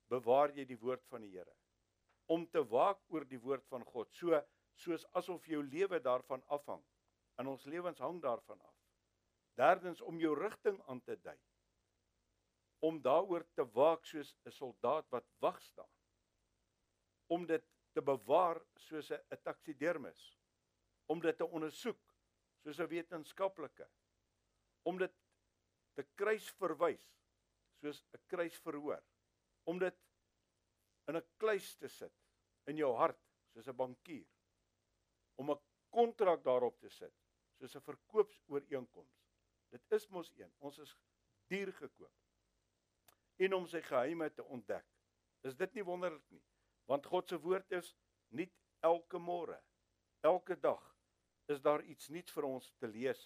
bewaar 0.10 0.52
jy 0.56 0.66
die 0.66 0.80
woord 0.80 1.06
van 1.10 1.22
die 1.22 1.32
Here 1.38 1.56
om 2.30 2.46
te 2.54 2.62
waak 2.72 3.00
oor 3.10 3.26
die 3.26 3.42
woord 3.42 3.66
van 3.74 3.84
God. 3.84 4.14
So 4.14 4.38
soos 4.76 5.06
asof 5.18 5.48
jou 5.50 5.64
lewe 5.64 6.00
daarvan 6.00 6.44
afhang 6.48 6.84
en 7.42 7.48
ons 7.48 7.66
lewens 7.66 8.00
hang 8.00 8.22
daarvan 8.22 8.62
af. 8.62 8.76
Derdens 9.58 10.02
om 10.02 10.20
jou 10.20 10.36
rigting 10.38 10.78
aan 10.88 11.02
te 11.02 11.16
dui. 11.16 11.38
Om 12.86 13.02
daaroor 13.02 13.46
te 13.56 13.66
waak 13.74 14.06
soos 14.06 14.36
'n 14.46 14.52
soldaat 14.52 15.10
wat 15.10 15.26
wag 15.40 15.62
staan 15.62 15.99
om 17.30 17.46
dit 17.46 17.66
te 17.94 18.02
bewaar 18.02 18.62
soos 18.76 19.12
'n 19.12 19.42
taksidermis 19.44 20.22
om 21.10 21.22
dit 21.22 21.38
te 21.38 21.46
ondersoek 21.46 22.02
soos 22.64 22.80
'n 22.80 22.90
wetenskaplike 22.90 23.88
om 24.90 24.98
dit 24.98 25.16
te 25.98 26.06
kruis 26.16 26.50
verwys 26.62 27.06
soos 27.82 28.04
'n 28.14 28.22
kruisverhoor. 28.28 29.04
Om 29.64 29.80
dit 29.80 29.98
in 31.08 31.18
'n 31.18 31.28
kluis 31.38 31.76
te 31.76 31.88
sit 31.88 32.14
in 32.68 32.78
jou 32.78 32.94
hart 32.96 33.22
soos 33.54 33.68
'n 33.68 33.76
bankier. 33.76 34.28
Om 35.36 35.52
'n 35.52 35.62
kontrak 35.90 36.44
daarop 36.44 36.80
te 36.80 36.90
sit 36.90 37.16
soos 37.60 37.76
'n 37.76 37.82
verkoopsooreenkoms 37.82 39.26
dit 39.70 39.92
is 39.92 40.08
mos 40.08 40.32
een. 40.36 40.52
Ons 40.58 40.78
is 40.78 40.98
duur 41.48 41.74
gekoop. 41.74 42.14
En 43.38 43.54
om 43.54 43.68
sy 43.68 43.82
geheime 43.82 44.34
te 44.34 44.44
ontdek. 44.44 44.86
Is 45.42 45.56
dit 45.56 45.74
nie 45.74 45.84
wonderlik 45.84 46.30
nie 46.30 46.44
want 46.90 47.06
God 47.06 47.30
se 47.30 47.38
woord 47.38 47.72
is 47.78 47.94
nie 48.34 48.50
elke 48.86 49.22
môre 49.22 49.60
elke 50.22 50.56
dag 50.60 50.84
is 51.50 51.62
daar 51.62 51.84
iets 51.84 52.10
nuuts 52.10 52.34
vir 52.34 52.46
ons 52.46 52.72
te 52.80 52.88
lees 52.88 53.22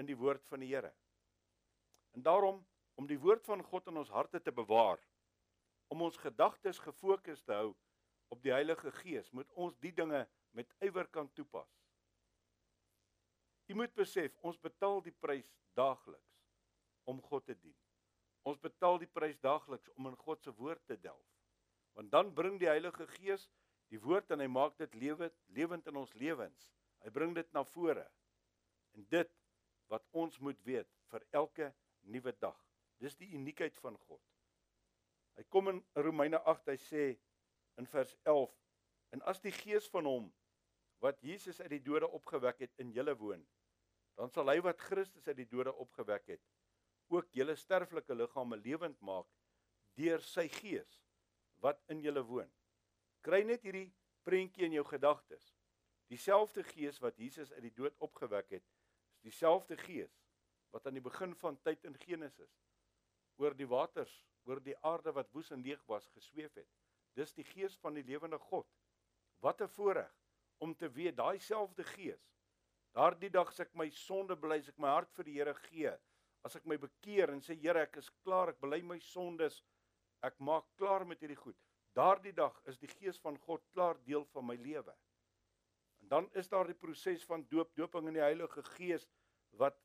in 0.00 0.08
die 0.08 0.16
woord 0.16 0.46
van 0.48 0.62
die 0.62 0.70
Here. 0.70 0.92
En 2.16 2.22
daarom 2.22 2.62
om 2.94 3.06
die 3.06 3.18
woord 3.20 3.44
van 3.44 3.62
God 3.64 3.86
in 3.88 3.96
ons 4.00 4.12
harte 4.12 4.40
te 4.40 4.52
bewaar, 4.52 5.00
om 5.88 6.02
ons 6.02 6.16
gedagtes 6.20 6.78
gefokus 6.78 7.42
te 7.42 7.52
hou 7.56 7.70
op 8.30 8.42
die 8.42 8.52
Heilige 8.52 8.92
Gees, 9.00 9.30
moet 9.32 9.50
ons 9.58 9.76
die 9.82 9.92
dinge 9.92 10.26
met 10.56 10.70
ywer 10.84 11.08
kan 11.08 11.30
toepas. 11.34 11.70
Jy 13.66 13.76
moet 13.78 13.94
besef, 13.94 14.34
ons 14.42 14.58
betaal 14.58 15.00
die 15.02 15.14
prys 15.14 15.48
daagliks 15.78 16.36
om 17.08 17.22
God 17.22 17.46
te 17.46 17.54
dien. 17.54 17.76
Ons 18.46 18.60
betaal 18.60 18.98
die 19.02 19.10
prys 19.10 19.38
daagliks 19.40 19.90
om 19.96 20.10
in 20.10 20.18
God 20.20 20.42
se 20.42 20.54
woord 20.56 20.82
te 20.86 20.96
delf. 21.00 21.39
Want 22.00 22.12
dan 22.12 22.32
bring 22.32 22.54
die 22.56 22.68
Heilige 22.70 23.04
Gees 23.12 23.42
die 23.92 23.98
woord 24.00 24.30
en 24.32 24.40
hy 24.40 24.46
maak 24.48 24.78
dit 24.80 24.94
lewend 24.96 25.34
lewend 25.52 25.88
in 25.90 25.98
ons 26.00 26.14
lewens. 26.16 26.70
Hy 27.04 27.10
bring 27.12 27.34
dit 27.36 27.50
na 27.52 27.60
vore. 27.74 28.06
En 28.96 29.04
dit 29.12 29.34
wat 29.92 30.06
ons 30.16 30.38
moet 30.40 30.62
weet 30.64 30.88
vir 31.12 31.26
elke 31.36 31.66
nuwe 32.08 32.32
dag. 32.40 32.56
Dis 33.04 33.18
die 33.20 33.28
uniekheid 33.36 33.76
van 33.84 33.98
God. 34.06 34.22
Hy 35.36 35.44
kom 35.52 35.68
in 35.74 35.82
Romeine 35.92 36.40
8, 36.48 36.70
hy 36.72 36.78
sê 36.80 37.04
in 37.76 37.90
vers 37.92 38.16
11: 38.24 38.56
"En 39.12 39.26
as 39.28 39.44
die 39.44 39.52
Gees 39.52 39.90
van 39.92 40.08
hom 40.08 40.32
wat 41.04 41.20
Jesus 41.20 41.60
uit 41.60 41.74
die 41.74 41.82
dode 41.84 42.08
opgewek 42.08 42.64
het 42.64 42.80
in 42.80 42.96
julle 42.96 43.12
woon, 43.12 43.44
dan 44.16 44.32
sal 44.32 44.48
hy 44.48 44.56
wat 44.64 44.80
Christus 44.88 45.28
uit 45.28 45.36
die 45.36 45.50
dode 45.52 45.76
opgewek 45.76 46.32
het, 46.32 46.42
ook 47.12 47.28
julle 47.36 47.60
sterflike 47.60 48.16
liggame 48.16 48.56
lewend 48.56 48.96
maak 49.04 49.28
deur 50.00 50.24
sy 50.24 50.48
Gees 50.48 50.96
wat 51.60 51.82
in 51.88 52.00
julle 52.00 52.22
woon." 52.22 52.50
Kry 53.20 53.42
net 53.44 53.62
hierdie 53.62 53.90
prentjie 54.24 54.64
in 54.64 54.72
jou 54.72 54.84
gedagtes. 54.84 55.54
Dieselfde 56.10 56.64
Gees 56.64 56.98
wat 56.98 57.16
Jesus 57.16 57.52
uit 57.52 57.62
die 57.62 57.74
dood 57.76 57.94
opgewek 57.98 58.50
het, 58.50 58.64
is 59.14 59.22
dieselfde 59.22 59.76
Gees 59.76 60.16
wat 60.70 60.86
aan 60.86 60.98
die 60.98 61.04
begin 61.04 61.34
van 61.34 61.58
tyd 61.62 61.84
in 61.84 61.96
Genesis 61.98 62.52
oor 63.40 63.54
die 63.56 63.68
waters, 63.68 64.12
oor 64.44 64.60
die 64.60 64.76
aarde 64.84 65.12
wat 65.16 65.30
woes 65.32 65.50
en 65.50 65.62
leeg 65.64 65.80
was, 65.88 66.08
gesweef 66.12 66.52
het. 66.58 66.68
Dis 67.16 67.32
die 67.34 67.44
Gees 67.44 67.76
van 67.80 67.96
die 67.96 68.04
lewende 68.04 68.38
God. 68.38 68.68
Wat 69.40 69.62
'n 69.62 69.68
voorreg 69.68 70.12
om 70.58 70.74
te 70.76 70.90
weet 70.92 71.16
daai 71.16 71.38
selfde 71.38 71.84
Gees. 71.84 72.20
Daardie 72.92 73.30
dag 73.30 73.48
as 73.48 73.60
ek 73.60 73.74
my 73.74 73.88
sonde 73.90 74.36
bely, 74.36 74.58
as 74.58 74.68
ek 74.68 74.78
my 74.78 74.88
hart 74.88 75.12
vir 75.14 75.24
die 75.24 75.36
Here 75.38 75.54
gee, 75.54 75.92
as 76.44 76.56
ek 76.56 76.66
my 76.66 76.76
bekeer 76.76 77.30
en 77.30 77.40
sê 77.40 77.54
Here, 77.54 77.80
ek 77.80 77.96
is 77.96 78.10
klaar, 78.24 78.48
ek 78.48 78.60
bely 78.60 78.82
my 78.82 78.98
sondes, 78.98 79.62
ek 80.26 80.38
maak 80.38 80.66
klaar 80.76 81.06
met 81.06 81.20
hierdie 81.20 81.38
goed. 81.38 81.56
Daardie 81.96 82.34
dag 82.36 82.56
is 82.70 82.78
die 82.78 82.90
Gees 82.90 83.18
van 83.22 83.38
God 83.46 83.64
klaar 83.74 83.98
deel 84.06 84.24
van 84.34 84.46
my 84.46 84.56
lewe. 84.60 84.94
En 86.00 86.08
dan 86.08 86.28
is 86.38 86.48
daar 86.48 86.66
die 86.70 86.78
proses 86.78 87.24
van 87.26 87.44
doop, 87.50 87.72
doping 87.76 88.08
in 88.08 88.18
die 88.18 88.24
Heilige 88.24 88.62
Gees 88.76 89.08
wat 89.58 89.76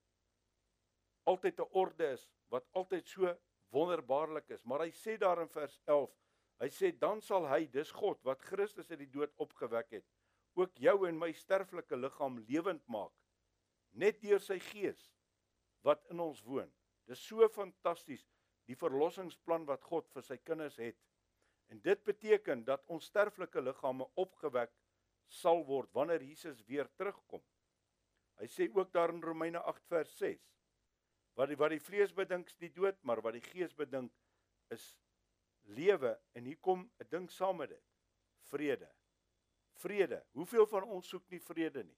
altyd 1.25 1.59
'n 1.59 1.69
orde 1.71 2.11
is, 2.11 2.29
wat 2.49 2.67
altyd 2.71 3.07
so 3.07 3.37
wonderbaarlik 3.73 4.49
is. 4.49 4.63
Maar 4.63 4.85
hy 4.85 4.91
sê 4.91 5.17
daar 5.17 5.41
in 5.41 5.49
vers 5.49 5.79
11, 5.85 6.11
hy 6.59 6.69
sê 6.69 6.91
dan 6.99 7.21
sal 7.21 7.47
hy, 7.47 7.65
dis 7.65 7.91
God 7.91 8.21
wat 8.23 8.41
Christus 8.41 8.91
uit 8.91 8.99
die 8.99 9.11
dood 9.11 9.33
opgewek 9.35 9.91
het, 9.91 10.05
ook 10.53 10.77
jou 10.77 11.07
en 11.07 11.17
my 11.19 11.31
sterflike 11.31 11.95
liggaam 11.95 12.39
lewend 12.47 12.87
maak 12.87 13.11
net 13.95 14.19
deur 14.21 14.41
sy 14.43 14.57
Gees 14.59 15.09
wat 15.85 16.03
in 16.11 16.19
ons 16.19 16.41
woon. 16.43 16.69
Dis 17.07 17.21
so 17.21 17.47
fantasties 17.53 18.25
die 18.65 18.77
verlossingsplan 18.77 19.65
wat 19.69 19.83
God 19.83 20.07
vir 20.13 20.25
sy 20.25 20.37
kinders 20.37 20.77
het. 20.81 20.97
En 21.69 21.81
dit 21.81 22.03
beteken 22.05 22.63
dat 22.65 22.83
ons 22.93 23.05
sterflike 23.05 23.61
liggame 23.61 24.07
opgewek 24.21 24.73
sal 25.27 25.63
word 25.65 25.89
wanneer 25.93 26.21
Jesus 26.21 26.61
weer 26.67 26.89
terugkom. 26.97 27.41
Hy 28.39 28.47
sê 28.51 28.67
ook 28.73 28.91
daar 28.93 29.13
in 29.13 29.23
Romeine 29.23 29.61
8 29.63 29.87
vers 29.89 30.17
6 30.19 30.43
wat 31.35 31.49
die 31.51 31.57
wat 31.59 31.73
die 31.73 31.83
vlees 31.83 32.13
bedink 32.15 32.47
is 32.47 32.55
die 32.61 32.71
dood, 32.71 32.95
maar 33.03 33.19
wat 33.23 33.35
die 33.35 33.43
gees 33.43 33.73
bedink 33.75 34.13
is 34.71 34.93
lewe 35.75 36.13
en 36.33 36.45
hier 36.45 36.59
kom 36.61 36.89
'n 36.99 37.07
ding 37.09 37.29
saam 37.29 37.57
met 37.57 37.69
dit. 37.69 37.83
Vrede. 38.51 38.89
Vrede. 39.73 40.23
Hoeveel 40.31 40.65
van 40.65 40.83
ons 40.83 41.07
soek 41.07 41.29
nie 41.29 41.39
vrede 41.39 41.83
nie? 41.83 41.97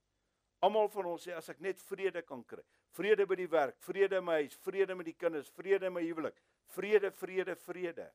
Almal 0.60 0.90
van 0.90 1.06
ons 1.06 1.28
sê 1.28 1.36
as 1.36 1.50
ek 1.50 1.60
net 1.60 1.80
vrede 1.80 2.22
kan 2.22 2.44
kry. 2.44 2.64
Vrede 2.92 3.26
by 3.26 3.36
die 3.36 3.50
werk, 3.50 3.78
vrede 3.80 4.18
in 4.18 4.26
my 4.26 4.42
huis, 4.42 4.56
vrede 4.56 4.96
met 4.96 5.06
die 5.06 5.14
kinders, 5.14 5.50
vrede 5.50 5.86
in 5.86 5.94
my 5.94 6.02
huwelik. 6.02 6.42
Vrede, 6.76 7.12
vrede, 7.12 7.56
vrede. 7.56 8.08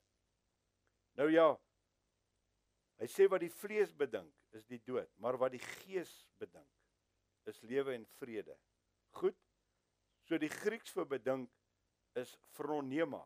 Nou 1.18 1.30
ja. 1.32 1.48
Hy 3.00 3.08
sê 3.10 3.26
wat 3.30 3.42
die 3.42 3.50
vlees 3.50 3.90
bedink 3.98 4.30
is 4.54 4.66
die 4.70 4.80
dood, 4.86 5.10
maar 5.18 5.38
wat 5.40 5.54
die 5.56 5.62
gees 5.62 6.12
bedink 6.38 7.48
is 7.50 7.58
lewe 7.66 7.96
en 7.96 8.04
vrede. 8.20 8.54
Goed. 9.18 9.38
So 10.28 10.38
die 10.38 10.52
Grieks 10.52 10.92
vir 10.94 11.08
bedink 11.10 11.50
is 12.20 12.36
phronema 12.54 13.24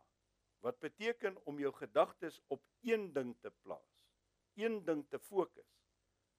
wat 0.64 0.78
beteken 0.80 1.36
om 1.46 1.58
jou 1.60 1.72
gedagtes 1.76 2.40
op 2.48 2.62
een 2.82 3.12
ding 3.12 3.34
te 3.40 3.50
plaas. 3.62 3.92
Een 4.56 4.80
ding 4.84 5.04
te 5.08 5.18
fokus. 5.18 5.68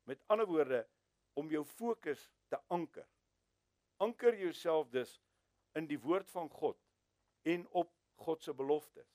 Met 0.03 0.23
ander 0.27 0.47
woorde 0.49 0.81
om 1.37 1.51
jou 1.51 1.63
fokus 1.65 2.29
te 2.49 2.59
anker. 2.67 3.07
Anker 3.97 4.35
jouself 4.39 4.89
dus 4.89 5.19
in 5.77 5.87
die 5.87 5.99
woord 5.99 6.31
van 6.31 6.49
God 6.49 6.79
en 7.47 7.67
op 7.69 7.93
God 8.17 8.43
se 8.43 8.53
beloftes 8.53 9.09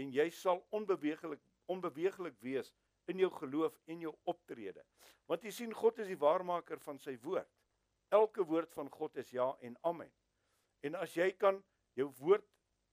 en 0.00 0.10
jy 0.12 0.28
sal 0.34 0.62
onbeweeglik 0.74 1.42
onbeweeglik 1.70 2.36
wees 2.44 2.72
in 3.08 3.20
jou 3.20 3.30
geloof 3.32 3.76
en 3.88 4.00
jou 4.04 4.12
optrede. 4.28 4.82
Want 5.28 5.44
jy 5.44 5.52
sien 5.52 5.72
God 5.76 6.00
is 6.02 6.10
die 6.10 6.20
waarmaker 6.20 6.80
van 6.84 6.98
sy 7.00 7.14
woord. 7.22 7.48
Elke 8.12 8.44
woord 8.44 8.72
van 8.76 8.90
God 8.92 9.16
is 9.20 9.30
ja 9.32 9.46
en 9.64 9.76
amen. 9.88 10.10
En 10.84 10.98
as 11.00 11.16
jy 11.16 11.30
kan 11.40 11.62
jou 11.96 12.10
woord 12.20 12.44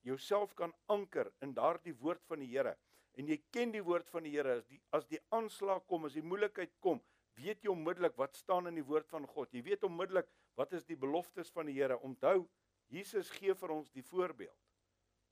jouself 0.08 0.56
kan 0.58 0.74
anker 0.89 1.30
in 1.45 1.54
daardie 1.54 1.93
woord 2.00 2.24
van 2.30 2.41
die 2.41 2.50
Here 2.54 2.78
en 3.19 3.28
jy 3.28 3.38
ken 3.52 3.74
die 3.74 3.84
woord 3.84 4.08
van 4.10 4.24
die 4.26 4.32
Here 4.34 4.56
as 4.62 4.65
die 4.69 4.80
as 4.95 5.08
die 5.12 5.19
aanslag 5.36 5.84
kom, 5.88 6.08
as 6.08 6.15
die 6.15 6.26
moeilikheid 6.26 6.74
kom, 6.80 7.02
weet 7.38 7.63
jy 7.63 7.71
onmiddellik 7.74 8.15
wat 8.17 8.39
staan 8.39 8.71
in 8.71 8.80
die 8.80 8.88
woord 8.88 9.10
van 9.12 9.28
God. 9.28 9.52
Jy 9.54 9.65
weet 9.67 9.84
onmiddellik 9.88 10.32
wat 10.60 10.74
is 10.74 10.88
die 10.88 11.00
beloftes 11.00 11.52
van 11.52 11.67
die 11.69 11.78
Here. 11.78 12.00
Onthou, 12.00 12.47
Jesus 12.91 13.30
gee 13.36 13.54
vir 13.56 13.76
ons 13.76 13.91
die 13.91 14.04
voorbeeld. 14.04 14.61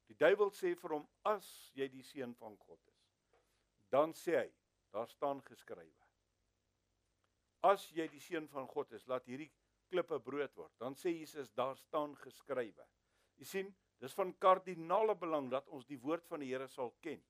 Die 0.09 0.17
duiwel 0.17 0.51
sê 0.57 0.73
vir 0.75 0.95
hom 0.97 1.05
as 1.29 1.47
jy 1.77 1.87
die 1.93 2.03
seun 2.03 2.33
van 2.39 2.57
God 2.65 2.81
is. 2.89 3.01
Dan 3.93 4.13
sê 4.17 4.35
hy, 4.39 4.47
daar 4.93 5.09
staan 5.09 5.41
geskrywe. 5.45 6.07
As 7.69 7.89
jy 7.93 8.07
die 8.09 8.21
seun 8.23 8.47
van 8.49 8.67
God 8.71 8.93
is, 8.97 9.05
laat 9.11 9.27
hierdie 9.29 9.51
klippe 9.89 10.19
brood 10.23 10.55
word. 10.57 10.73
Dan 10.81 10.95
sê 10.97 11.13
Jesus, 11.13 11.51
daar 11.57 11.77
staan 11.77 12.15
geskrywe. 12.23 12.85
Jy 13.39 13.47
sien, 13.47 13.73
dis 13.99 14.15
van 14.15 14.31
kardinale 14.41 15.15
belang 15.19 15.49
dat 15.51 15.67
ons 15.75 15.85
die 15.89 15.99
woord 15.99 16.25
van 16.29 16.41
die 16.43 16.49
Here 16.53 16.69
sal 16.71 16.93
ken. 17.03 17.21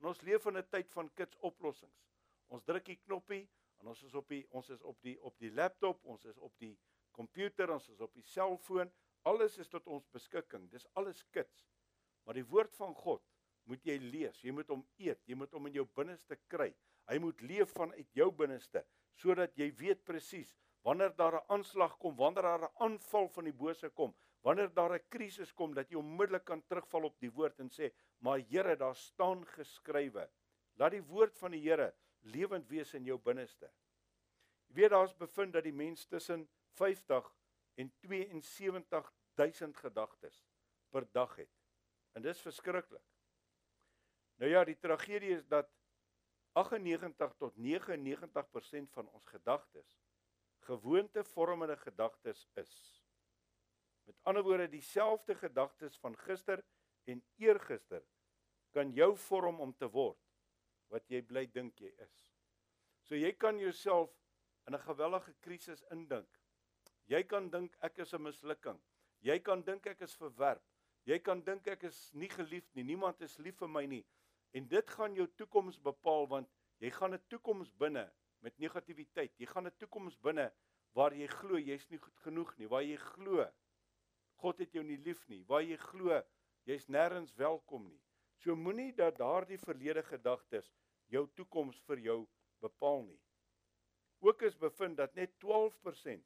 En 0.00 0.10
ons 0.10 0.20
leef 0.28 0.46
in 0.50 0.58
'n 0.58 0.68
tyd 0.70 0.90
van 0.92 1.08
kits 1.14 1.36
oplossings. 1.40 2.02
Ons 2.48 2.64
druk 2.64 2.84
die 2.84 3.00
knoppie 3.04 3.48
en 3.80 3.88
ons 3.92 4.02
is 4.02 4.14
op 4.14 4.28
die 4.28 4.46
ons 4.50 4.68
is 4.70 4.82
op 4.82 5.00
die 5.02 5.16
op 5.22 5.38
die 5.38 5.50
laptop, 5.50 6.04
ons 6.04 6.24
is 6.24 6.38
op 6.38 6.52
die 6.58 6.76
komputer, 7.12 7.70
ons 7.72 7.88
is 7.88 8.00
op 8.00 8.12
die 8.14 8.22
selfoon. 8.22 8.92
Alles 9.22 9.58
is 9.58 9.68
tot 9.68 9.86
ons 9.86 10.06
beskikking. 10.12 10.70
Dis 10.70 10.86
alles 10.94 11.24
kits. 11.30 11.66
Maar 12.26 12.34
die 12.34 12.48
woord 12.50 12.74
van 12.76 12.94
God 12.94 13.22
moet 13.70 13.86
jy 13.86 13.96
lees. 14.02 14.42
Jy 14.42 14.52
moet 14.54 14.68
hom 14.70 14.84
eet. 14.98 15.22
Jy 15.26 15.38
moet 15.38 15.52
hom 15.54 15.66
in 15.70 15.78
jou 15.80 15.86
binneste 15.96 16.38
kry. 16.50 16.72
Hy 17.06 17.18
moet 17.22 17.40
leef 17.46 17.72
vanuit 17.74 18.08
jou 18.18 18.30
binneste 18.34 18.84
sodat 19.16 19.54
jy 19.56 19.70
weet 19.78 20.02
presies 20.04 20.50
wanneer 20.84 21.14
daar 21.16 21.36
'n 21.38 21.46
aanslag 21.48 21.96
kom, 21.98 22.16
wanneer 22.16 22.42
daar 22.42 22.64
'n 22.64 22.74
aanval 22.84 23.28
van 23.28 23.44
die 23.44 23.52
bose 23.52 23.88
kom, 23.90 24.14
wanneer 24.42 24.74
daar 24.74 24.92
'n 24.94 25.08
krisis 25.08 25.52
kom 25.52 25.74
dat 25.74 25.90
jy 25.90 25.96
onmiddellik 25.96 26.44
kan 26.44 26.62
terugval 26.66 27.04
op 27.04 27.18
die 27.20 27.30
woord 27.30 27.58
en 27.60 27.70
sê, 27.70 27.92
"Maar 28.18 28.38
Here, 28.38 28.76
daar 28.76 28.94
staan 28.94 29.46
geskrywe." 29.46 30.28
Laat 30.74 30.90
die 30.90 31.02
woord 31.02 31.38
van 31.38 31.50
die 31.50 31.60
Here 31.60 31.94
lewend 32.20 32.68
wees 32.68 32.94
in 32.94 33.04
jou 33.04 33.18
binneste. 33.18 33.70
Jy 34.68 34.74
weet 34.74 34.90
daar's 34.90 35.16
bevind 35.16 35.52
dat 35.52 35.64
die 35.64 35.72
mens 35.72 36.06
tussen 36.06 36.48
50 36.74 37.34
en 37.74 37.92
72 38.00 39.12
000 39.34 39.72
gedagtes 39.72 40.44
per 40.90 41.06
dag 41.12 41.36
het. 41.36 41.55
En 42.16 42.24
dis 42.24 42.40
verskriklik. 42.40 43.04
Nou 44.40 44.50
ja, 44.50 44.64
die 44.64 44.78
tragedie 44.80 45.34
is 45.36 45.46
dat 45.48 45.68
98 46.56 47.34
tot 47.36 47.56
99% 47.60 48.92
van 48.96 49.08
ons 49.12 49.26
gedagtes 49.28 49.96
gewoontevormende 50.66 51.76
gedagtes 51.76 52.48
is. 52.54 52.72
Met 54.02 54.18
ander 54.22 54.42
woorde, 54.42 54.68
dieselfde 54.68 55.34
gedagtes 55.34 55.98
van 55.98 56.16
gister 56.18 56.62
en 57.04 57.22
eergister 57.38 58.02
kan 58.74 58.92
jou 58.92 59.12
vorm 59.28 59.60
om 59.60 59.74
te 59.74 59.88
word 59.90 60.18
wat 60.90 61.06
jy 61.10 61.22
bly 61.26 61.46
dink 61.50 61.78
jy 61.82 61.90
is. 62.02 62.16
So 63.06 63.18
jy 63.18 63.32
kan 63.38 63.58
jouself 63.58 64.10
in 64.66 64.74
'n 64.74 64.86
gewellige 64.88 65.34
krisis 65.40 65.82
indink. 65.90 66.28
Jy 67.06 67.22
kan 67.22 67.50
dink 67.50 67.76
ek 67.80 67.98
is 67.98 68.14
'n 68.14 68.22
mislukking. 68.22 68.80
Jy 69.20 69.38
kan 69.38 69.62
dink 69.62 69.86
ek 69.86 70.00
is 70.00 70.14
verwerp. 70.14 70.62
Jy 71.06 71.18
kan 71.22 71.42
dink 71.46 71.68
ek 71.70 71.84
is 71.86 71.98
nie 72.18 72.28
geliefd 72.28 72.74
nie. 72.74 72.84
Niemand 72.84 73.20
is 73.22 73.38
lief 73.38 73.60
vir 73.62 73.70
my 73.70 73.84
nie. 73.86 74.02
En 74.52 74.66
dit 74.66 74.94
gaan 74.96 75.14
jou 75.14 75.26
toekoms 75.38 75.78
bepaal 75.82 76.26
want 76.26 76.48
jy 76.82 76.90
gaan 76.90 77.14
'n 77.14 77.22
toekoms 77.28 77.70
binne 77.78 78.10
met 78.42 78.58
negativiteit. 78.58 79.32
Jy 79.38 79.46
gaan 79.46 79.66
'n 79.66 79.76
toekoms 79.78 80.16
binne 80.18 80.50
waar 80.94 81.14
jy 81.14 81.26
glo 81.26 81.58
jy's 81.58 81.88
nie 81.90 81.98
goed 81.98 82.18
genoeg 82.24 82.56
nie, 82.58 82.68
waar 82.68 82.82
jy 82.82 82.96
glo 82.96 83.46
God 84.40 84.58
het 84.58 84.72
jou 84.72 84.82
nie 84.84 84.98
lief 85.00 85.22
nie, 85.28 85.44
waar 85.48 85.62
jy 85.62 85.76
glo 85.76 86.22
jy's 86.68 86.88
nêrens 86.88 87.34
welkom 87.36 87.86
nie. 87.88 88.00
So 88.42 88.56
moenie 88.56 88.92
dat 88.92 89.18
daardie 89.18 89.58
verlede 89.58 90.02
gedagtes 90.02 90.72
jou 91.08 91.26
toekoms 91.38 91.78
vir 91.86 91.98
jou 91.98 92.18
bepaal 92.60 93.04
nie. 93.06 93.20
Ook 94.20 94.42
is 94.42 94.56
bevind 94.56 94.96
dat 94.96 95.14
net 95.14 95.38
12% 95.44 96.24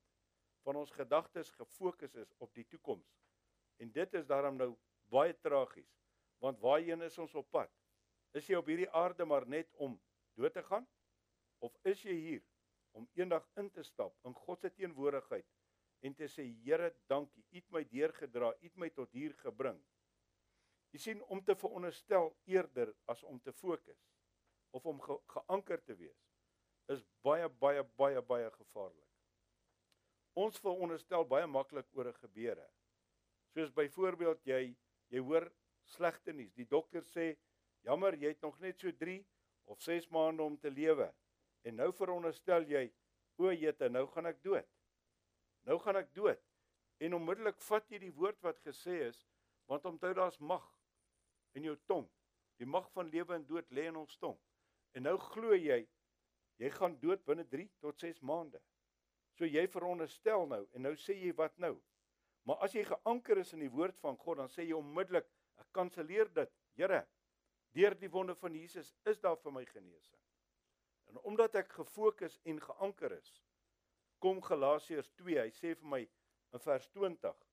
van 0.65 0.77
ons 0.77 0.91
gedagtes 0.91 1.51
gefokus 1.51 2.15
is 2.15 2.35
op 2.39 2.55
die 2.55 2.67
toekoms. 2.67 3.20
En 3.81 3.93
dit 3.93 4.15
is 4.15 4.27
daarom 4.29 4.57
nou 4.61 4.75
baie 5.11 5.35
tragies, 5.41 5.91
want 6.39 6.61
waarheen 6.61 7.03
is 7.03 7.19
ons 7.19 7.35
op 7.35 7.49
pad? 7.51 7.71
Is 8.37 8.47
jy 8.47 8.59
op 8.61 8.69
hierdie 8.71 8.91
aarde 8.95 9.27
maar 9.27 9.47
net 9.49 9.73
om 9.83 9.97
dood 10.39 10.55
te 10.55 10.63
gaan 10.63 10.87
of 11.65 11.75
is 11.89 12.03
jy 12.05 12.15
hier 12.15 12.45
om 12.97 13.09
eendag 13.19 13.47
in 13.61 13.71
te 13.75 13.83
stap 13.87 14.15
in 14.29 14.37
God 14.45 14.63
se 14.63 14.71
teenwoordigheid 14.75 15.47
en 16.07 16.15
te 16.17 16.29
sê 16.33 16.47
Here, 16.65 16.93
dankie, 17.11 17.45
U 17.51 17.57
het 17.57 17.73
my 17.75 17.83
deurgedra, 17.91 18.53
U 18.55 18.69
het 18.69 18.77
my 18.81 18.89
tot 18.97 19.11
hier 19.13 19.35
gebring. 19.43 19.81
Jy 20.95 21.03
sien 21.03 21.21
om 21.31 21.43
te 21.45 21.55
veronderstel 21.59 22.33
eerder 22.51 22.95
as 23.11 23.23
om 23.27 23.41
te 23.41 23.53
fokus 23.53 24.01
of 24.75 24.87
om 24.87 25.01
ge 25.03 25.19
geanker 25.35 25.83
te 25.85 25.97
wees 25.99 26.27
is 26.91 27.03
baie 27.27 27.47
baie 27.63 27.85
baie 27.99 28.23
baie 28.27 28.51
gevaarlik. 28.57 29.07
Ons 30.39 30.59
veronderstel 30.63 31.27
baie 31.27 31.47
maklik 31.47 31.87
oor 31.95 32.09
'n 32.09 32.21
gebeure. 32.23 32.67
Soos 33.55 33.73
byvoorbeeld 33.75 34.45
jy 34.47 34.63
jy 35.11 35.23
hoor 35.27 35.49
slegte 35.91 36.33
nuus. 36.33 36.53
Die 36.55 36.69
dokter 36.71 37.03
sê 37.11 37.33
jammer, 37.87 38.15
jy 38.15 38.31
het 38.35 38.45
nog 38.47 38.59
net 38.63 38.79
so 38.79 38.93
3 38.95 39.19
of 39.71 39.81
6 39.83 40.07
maande 40.15 40.43
om 40.43 40.59
te 40.59 40.71
lewe. 40.71 41.09
En 41.67 41.77
nou 41.77 41.91
veronderstel 41.93 42.69
jy, 42.71 42.85
o 43.41 43.51
jete, 43.51 43.89
nou 43.91 44.07
gaan 44.15 44.31
ek 44.31 44.39
dood. 44.45 44.69
Nou 45.67 45.79
gaan 45.83 45.99
ek 46.01 46.13
dood. 46.15 46.41
En 47.01 47.17
onmiddellik 47.17 47.61
vat 47.65 47.91
jy 47.91 48.01
die 48.05 48.15
woord 48.15 48.39
wat 48.45 48.61
gesê 48.65 49.01
is, 49.09 49.19
want 49.71 49.87
onthou 49.89 50.13
daar's 50.15 50.39
mag 50.39 50.65
in 51.57 51.67
jou 51.67 51.77
tong. 51.89 52.07
Die 52.61 52.69
mag 52.69 52.91
van 52.95 53.09
lewe 53.11 53.35
en 53.35 53.47
dood 53.49 53.71
lê 53.73 53.87
in 53.89 53.97
ons 53.97 54.19
tong. 54.21 54.37
En 54.95 55.07
nou 55.09 55.17
glo 55.31 55.57
jy 55.57 55.83
jy 56.61 56.69
gaan 56.77 56.99
dood 57.01 57.23
binne 57.25 57.47
3 57.49 57.65
tot 57.81 58.03
6 58.03 58.19
maande. 58.21 58.59
So 59.39 59.49
jy 59.49 59.63
veronderstel 59.73 60.45
nou 60.51 60.67
en 60.77 60.85
nou 60.85 60.93
sê 61.01 61.17
jy 61.17 61.33
wat 61.39 61.57
nou? 61.57 61.79
Maar 62.49 62.65
as 62.65 62.75
jy 62.75 62.85
geanker 62.89 63.41
is 63.43 63.53
in 63.57 63.65
die 63.65 63.73
woord 63.73 63.99
van 64.01 64.17
God, 64.21 64.41
dan 64.41 64.51
sê 64.53 64.65
jy 64.65 64.77
onmiddellik, 64.79 65.29
ek 65.61 65.69
kanselleer 65.77 66.31
dit. 66.35 66.53
Here, 66.79 67.03
deur 67.77 67.97
die 68.01 68.11
wonde 68.11 68.35
van 68.39 68.57
Jesus 68.57 68.95
is 69.09 69.21
daar 69.21 69.39
vir 69.43 69.55
my 69.55 69.65
genesing. 69.69 70.19
En 71.11 71.21
omdat 71.27 71.59
ek 71.61 71.75
gefokus 71.75 72.39
en 72.49 72.61
geanker 72.63 73.17
is, 73.19 73.31
kom 74.23 74.41
Galasiërs 74.45 75.11
2, 75.19 75.39
hy 75.43 75.51
sê 75.55 75.75
vir 75.75 75.93
my 75.95 76.01
in 76.55 76.65
vers 76.65 76.89
20: 76.95 77.47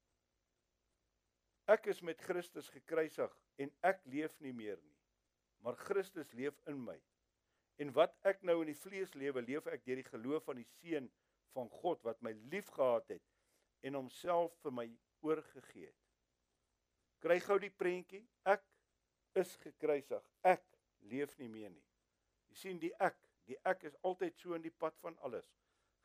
Ek 1.73 1.89
is 1.91 2.01
met 2.05 2.21
Christus 2.23 2.69
gekruisig 2.71 3.33
en 3.59 3.71
ek 3.85 4.03
leef 4.07 4.37
nie 4.43 4.53
meer 4.55 4.77
nie, 4.79 4.97
maar 5.65 5.79
Christus 5.87 6.31
leef 6.37 6.59
in 6.71 6.79
my. 6.85 6.95
En 7.81 7.91
wat 7.93 8.15
ek 8.25 8.45
nou 8.47 8.61
in 8.63 8.71
die 8.71 8.77
vlees 8.77 9.11
lewe, 9.19 9.43
leef 9.45 9.67
ek 9.69 9.83
deur 9.85 9.99
die 9.99 10.07
geloof 10.07 10.47
van 10.47 10.61
die 10.61 10.69
seun 10.79 11.09
van 11.53 11.69
God 11.81 12.05
wat 12.05 12.21
my 12.25 12.33
liefgehad 12.53 13.09
het 13.13 13.25
en 13.85 13.99
homself 13.99 14.55
vir 14.63 14.73
my 14.73 14.87
oorgegee 15.25 15.87
het. 15.87 16.03
Kry 17.21 17.39
gou 17.41 17.57
die 17.59 17.73
prentjie, 17.73 18.23
ek 18.45 18.63
is 19.37 19.55
gekruisig. 19.61 20.23
Ek 20.43 20.65
leef 21.09 21.37
nie 21.39 21.49
meer 21.49 21.71
nie. 21.71 21.85
Jy 22.49 22.59
sien 22.61 22.81
die 22.81 22.93
ek 23.01 23.17
Die 23.47 23.57
ek 23.63 23.85
is 23.87 23.95
altyd 24.03 24.35
so 24.41 24.55
in 24.57 24.65
die 24.65 24.73
pad 24.83 24.97
van 25.03 25.15
alles. 25.23 25.47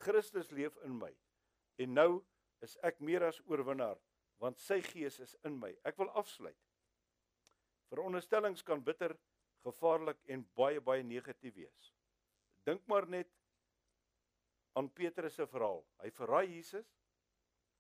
Christus 0.03 0.51
leef 0.55 0.77
in 0.87 0.95
my. 0.99 1.11
En 1.83 1.95
nou 1.97 2.11
is 2.63 2.77
ek 2.87 3.01
meer 3.03 3.27
as 3.27 3.43
oorwinnaar 3.51 3.99
want 4.43 4.59
sy 4.59 4.81
gees 4.83 5.21
is 5.23 5.37
in 5.47 5.55
my. 5.61 5.71
Ek 5.87 5.99
wil 6.01 6.09
afsluit. 6.19 6.59
Veronderstellings 7.93 8.65
kan 8.67 8.81
bitter, 8.83 9.15
gevaarlik 9.63 10.19
en 10.35 10.43
baie 10.59 10.81
baie 10.83 11.05
negatief 11.07 11.55
wees. 11.55 11.93
Dink 12.67 12.83
maar 12.91 13.07
net 13.07 13.31
aan 14.75 14.89
Petrus 14.91 15.37
se 15.39 15.47
verhaal. 15.47 15.85
Hy 16.03 16.11
verraai 16.17 16.49
Jesus. 16.57 16.89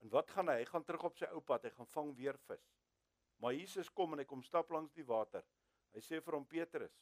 En 0.02 0.10
wat 0.10 0.30
gaan 0.34 0.50
hy? 0.50 0.58
Hy 0.62 0.68
gaan 0.70 0.84
terug 0.84 1.04
op 1.06 1.18
sy 1.18 1.28
ou 1.30 1.40
pad. 1.46 1.68
Hy 1.68 1.76
gaan 1.76 1.90
vang 1.94 2.12
weer 2.18 2.38
vis. 2.48 2.64
Maar 3.42 3.54
Jesus 3.54 3.90
kom 3.90 4.14
en 4.14 4.22
hy 4.22 4.26
kom 4.28 4.42
stap 4.46 4.70
langs 4.74 4.94
die 4.94 5.06
water. 5.06 5.44
Hy 5.94 6.02
sê 6.02 6.20
vir 6.24 6.36
hom 6.36 6.46
Petrus: 6.46 6.94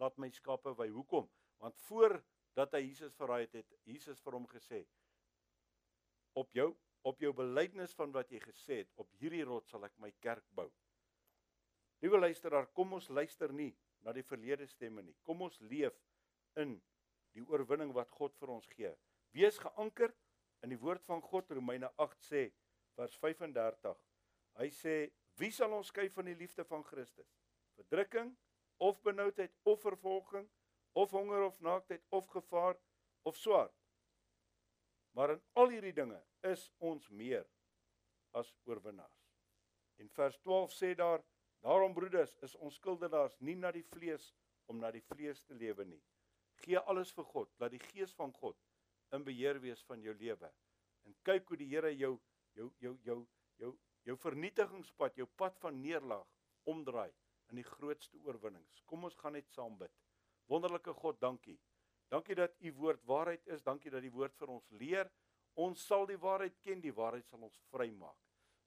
"Laat 0.00 0.16
my 0.18 0.30
skape 0.30 0.72
wy." 0.78 0.88
Hoekom? 0.94 1.28
Want 1.60 1.76
voordat 1.88 2.76
hy 2.76 2.80
Jesus 2.86 3.16
verraai 3.16 3.42
het, 3.46 3.54
het 3.54 3.88
Jesus 3.88 4.20
vir 4.20 4.36
hom 4.36 4.46
gesê: 4.48 4.86
"Op 6.34 6.52
jou 6.52 6.74
op 7.02 7.20
jou 7.20 7.32
belydenis 7.32 7.94
van 7.96 8.12
wat 8.12 8.28
jy 8.28 8.38
gesê 8.44 8.82
het, 8.82 8.90
op 9.00 9.08
hierdie 9.16 9.44
rots 9.44 9.70
sal 9.70 9.84
ek 9.84 9.98
my 9.98 10.12
kerk 10.20 10.44
bou." 10.52 10.70
Liewe 12.00 12.18
luisteraar, 12.18 12.66
kom 12.66 12.92
ons 12.92 13.08
luister 13.08 13.52
nie 13.52 13.74
na 14.04 14.12
die 14.12 14.24
verlede 14.24 14.66
stemme 14.66 15.02
nie. 15.02 15.16
Kom 15.22 15.42
ons 15.42 15.60
leef 15.60 15.96
in 16.56 16.78
die 17.32 17.44
oorwinning 17.44 17.92
wat 17.92 18.10
God 18.10 18.36
vir 18.40 18.48
ons 18.48 18.66
gee. 18.66 18.92
Wees 19.32 19.58
geanker 19.58 20.14
in 20.62 20.72
die 20.74 20.78
woord 20.78 21.04
van 21.04 21.22
God 21.22 21.50
Romeine 21.50 21.90
8 21.96 22.30
sê 22.30 22.46
vers 22.94 23.16
35. 23.18 23.98
Hy 24.60 24.70
sê: 24.70 25.10
"Wie 25.36 25.50
sal 25.50 25.72
ons 25.72 25.88
skei 25.88 26.08
van 26.10 26.24
die 26.24 26.36
liefde 26.36 26.64
van 26.64 26.84
Christus? 26.84 27.36
Verdrukking 27.76 28.36
of 28.78 29.02
benoudheid 29.02 29.56
of 29.64 29.80
vervolging?" 29.80 30.48
of 30.92 31.10
honger 31.10 31.42
of 31.42 31.60
naaktheid 31.60 32.02
of 32.08 32.26
gevaar 32.26 32.76
of 33.22 33.36
swaard. 33.36 33.72
Maar 35.10 35.30
in 35.30 35.42
al 35.52 35.68
hierdie 35.68 35.94
dinge 35.94 36.18
is 36.40 36.70
ons 36.78 37.08
meer 37.08 37.46
as 38.30 38.52
oorwinnaars. 38.64 39.26
En 39.96 40.08
vers 40.08 40.38
12 40.38 40.74
sê 40.74 40.94
daar: 40.94 41.22
Daarom 41.60 41.94
broeders, 41.94 42.36
is 42.40 42.54
ons 42.56 42.74
skuldenaars 42.74 43.36
nie 43.38 43.56
na 43.56 43.72
die 43.72 43.84
vlees 43.84 44.30
om 44.66 44.78
na 44.80 44.90
die 44.90 45.04
vlees 45.10 45.42
te 45.42 45.54
lewe 45.54 45.84
nie. 45.84 46.00
Gee 46.64 46.78
alles 46.78 47.12
vir 47.12 47.24
God, 47.24 47.50
laat 47.58 47.74
die 47.74 47.82
gees 47.90 48.14
van 48.16 48.32
God 48.32 48.56
in 49.16 49.24
beheer 49.24 49.60
wees 49.60 49.82
van 49.88 50.02
jou 50.02 50.14
lewe. 50.14 50.50
En 51.06 51.16
kyk 51.26 51.48
hoe 51.48 51.58
die 51.60 51.70
Here 51.70 51.92
jou 51.96 52.18
jou 52.54 52.70
jou 52.80 52.96
jou 53.04 53.18
jou 53.58 53.72
jou 54.04 54.16
vernietigingspad, 54.16 55.16
jou 55.16 55.26
pad 55.36 55.58
van 55.60 55.80
neerlaag 55.80 56.26
omdraai 56.68 57.10
in 57.50 57.60
die 57.60 57.66
grootste 57.66 58.18
oorwinnings. 58.24 58.82
Kom 58.86 59.04
ons 59.04 59.18
gaan 59.20 59.36
net 59.36 59.50
saam 59.54 59.76
bid. 59.78 59.92
Wonderlike 60.50 60.94
God, 61.02 61.20
dankie. 61.20 61.58
Dankie 62.10 62.34
dat 62.34 62.56
u 62.58 62.72
woord 62.72 63.04
waarheid 63.06 63.46
is. 63.46 63.62
Dankie 63.62 63.90
dat 63.90 64.02
die 64.02 64.12
woord 64.14 64.34
vir 64.38 64.54
ons 64.56 64.70
leer. 64.80 65.10
Ons 65.60 65.84
sal 65.86 66.06
die 66.06 66.18
waarheid 66.18 66.56
ken, 66.64 66.80
die 66.82 66.94
waarheid 66.94 67.26
sal 67.28 67.46
ons 67.46 67.58
vrymaak. 67.70 68.18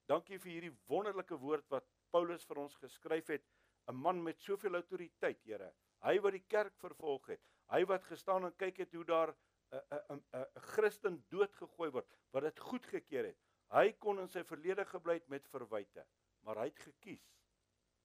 Dankie 0.07 0.39
vir 0.39 0.51
hierdie 0.51 0.75
wonderlike 0.91 1.37
woord 1.39 1.67
wat 1.71 1.87
Paulus 2.11 2.43
vir 2.45 2.59
ons 2.65 2.75
geskryf 2.75 3.31
het, 3.31 3.45
'n 3.87 3.95
man 3.95 4.21
met 4.23 4.39
soveel 4.39 4.75
autoriteit, 4.75 5.39
Here. 5.43 5.73
Hy 6.03 6.19
wat 6.19 6.33
die 6.33 6.45
kerk 6.47 6.75
vervolg 6.77 7.27
het, 7.27 7.41
hy 7.71 7.85
wat 7.85 8.03
gestaan 8.03 8.45
en 8.45 8.55
kyk 8.55 8.77
het 8.77 8.93
hoe 8.93 9.05
daar 9.05 9.35
'n 9.73 9.81
'n 10.13 10.21
'n 10.39 10.61
Christen 10.73 11.15
doodgegooi 11.33 11.89
word, 11.91 12.09
wat 12.31 12.43
dit 12.43 12.59
goedgekeur 12.59 13.25
het. 13.31 13.39
Hy 13.73 13.91
kon 14.05 14.19
in 14.21 14.29
sy 14.29 14.43
verlede 14.45 14.85
gebly 14.85 15.15
het 15.17 15.29
met 15.33 15.47
verwyte, 15.49 16.05
maar 16.45 16.59
hy 16.61 16.67
het 16.69 16.81
gekies. 16.87 17.23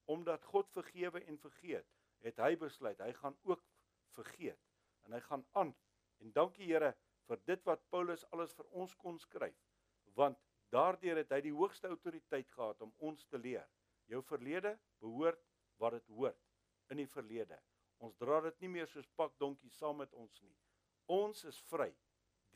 Omdat 0.09 0.45
God 0.53 0.71
vergewe 0.73 1.21
en 1.25 1.39
vergeet 1.39 1.89
het 2.25 2.41
hy 2.43 2.57
besluit 2.57 2.99
hy 3.05 3.13
gaan 3.21 3.37
ook 3.47 3.61
vergeet 4.17 4.63
en 5.07 5.13
hy 5.13 5.21
gaan 5.27 5.45
aan. 5.53 5.75
En 6.19 6.33
dankie 6.33 6.67
Here 6.67 6.95
vir 7.29 7.43
dit 7.51 7.65
wat 7.69 7.85
Paulus 7.93 8.25
alles 8.33 8.55
vir 8.57 8.67
ons 8.83 8.95
kon 8.97 9.19
skryf 9.19 9.59
want 10.19 10.41
daardeur 10.75 11.21
het 11.21 11.31
hy 11.31 11.41
die 11.45 11.55
hoogste 11.55 11.87
autoriteit 11.93 12.49
gehad 12.51 12.81
om 12.83 12.91
ons 12.99 13.27
te 13.31 13.39
leer. 13.39 13.69
Jou 14.11 14.23
verlede 14.23 14.73
behoort 14.99 15.45
wat 15.79 15.95
dit 15.95 16.09
hoort 16.17 16.41
in 16.91 17.05
die 17.05 17.07
verlede. 17.07 17.61
Ons 18.03 18.17
dra 18.17 18.41
dit 18.49 18.65
nie 18.65 18.73
meer 18.81 18.89
soos 18.89 19.07
pak 19.21 19.37
donkie 19.39 19.71
saam 19.71 20.01
met 20.03 20.15
ons 20.15 20.43
nie 20.43 20.57
ons 21.09 21.45
is 21.49 21.61
vry 21.73 21.91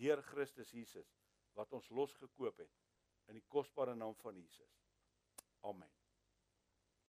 deur 0.01 0.23
Christus 0.23 0.71
Jesus 0.73 1.17
wat 1.57 1.73
ons 1.73 1.91
losgekoop 1.91 2.63
het 2.65 2.79
in 3.31 3.39
die 3.39 3.49
kosbare 3.49 3.95
naam 3.95 4.15
van 4.21 4.37
Jesus. 4.37 4.79
Amen 5.63 6.02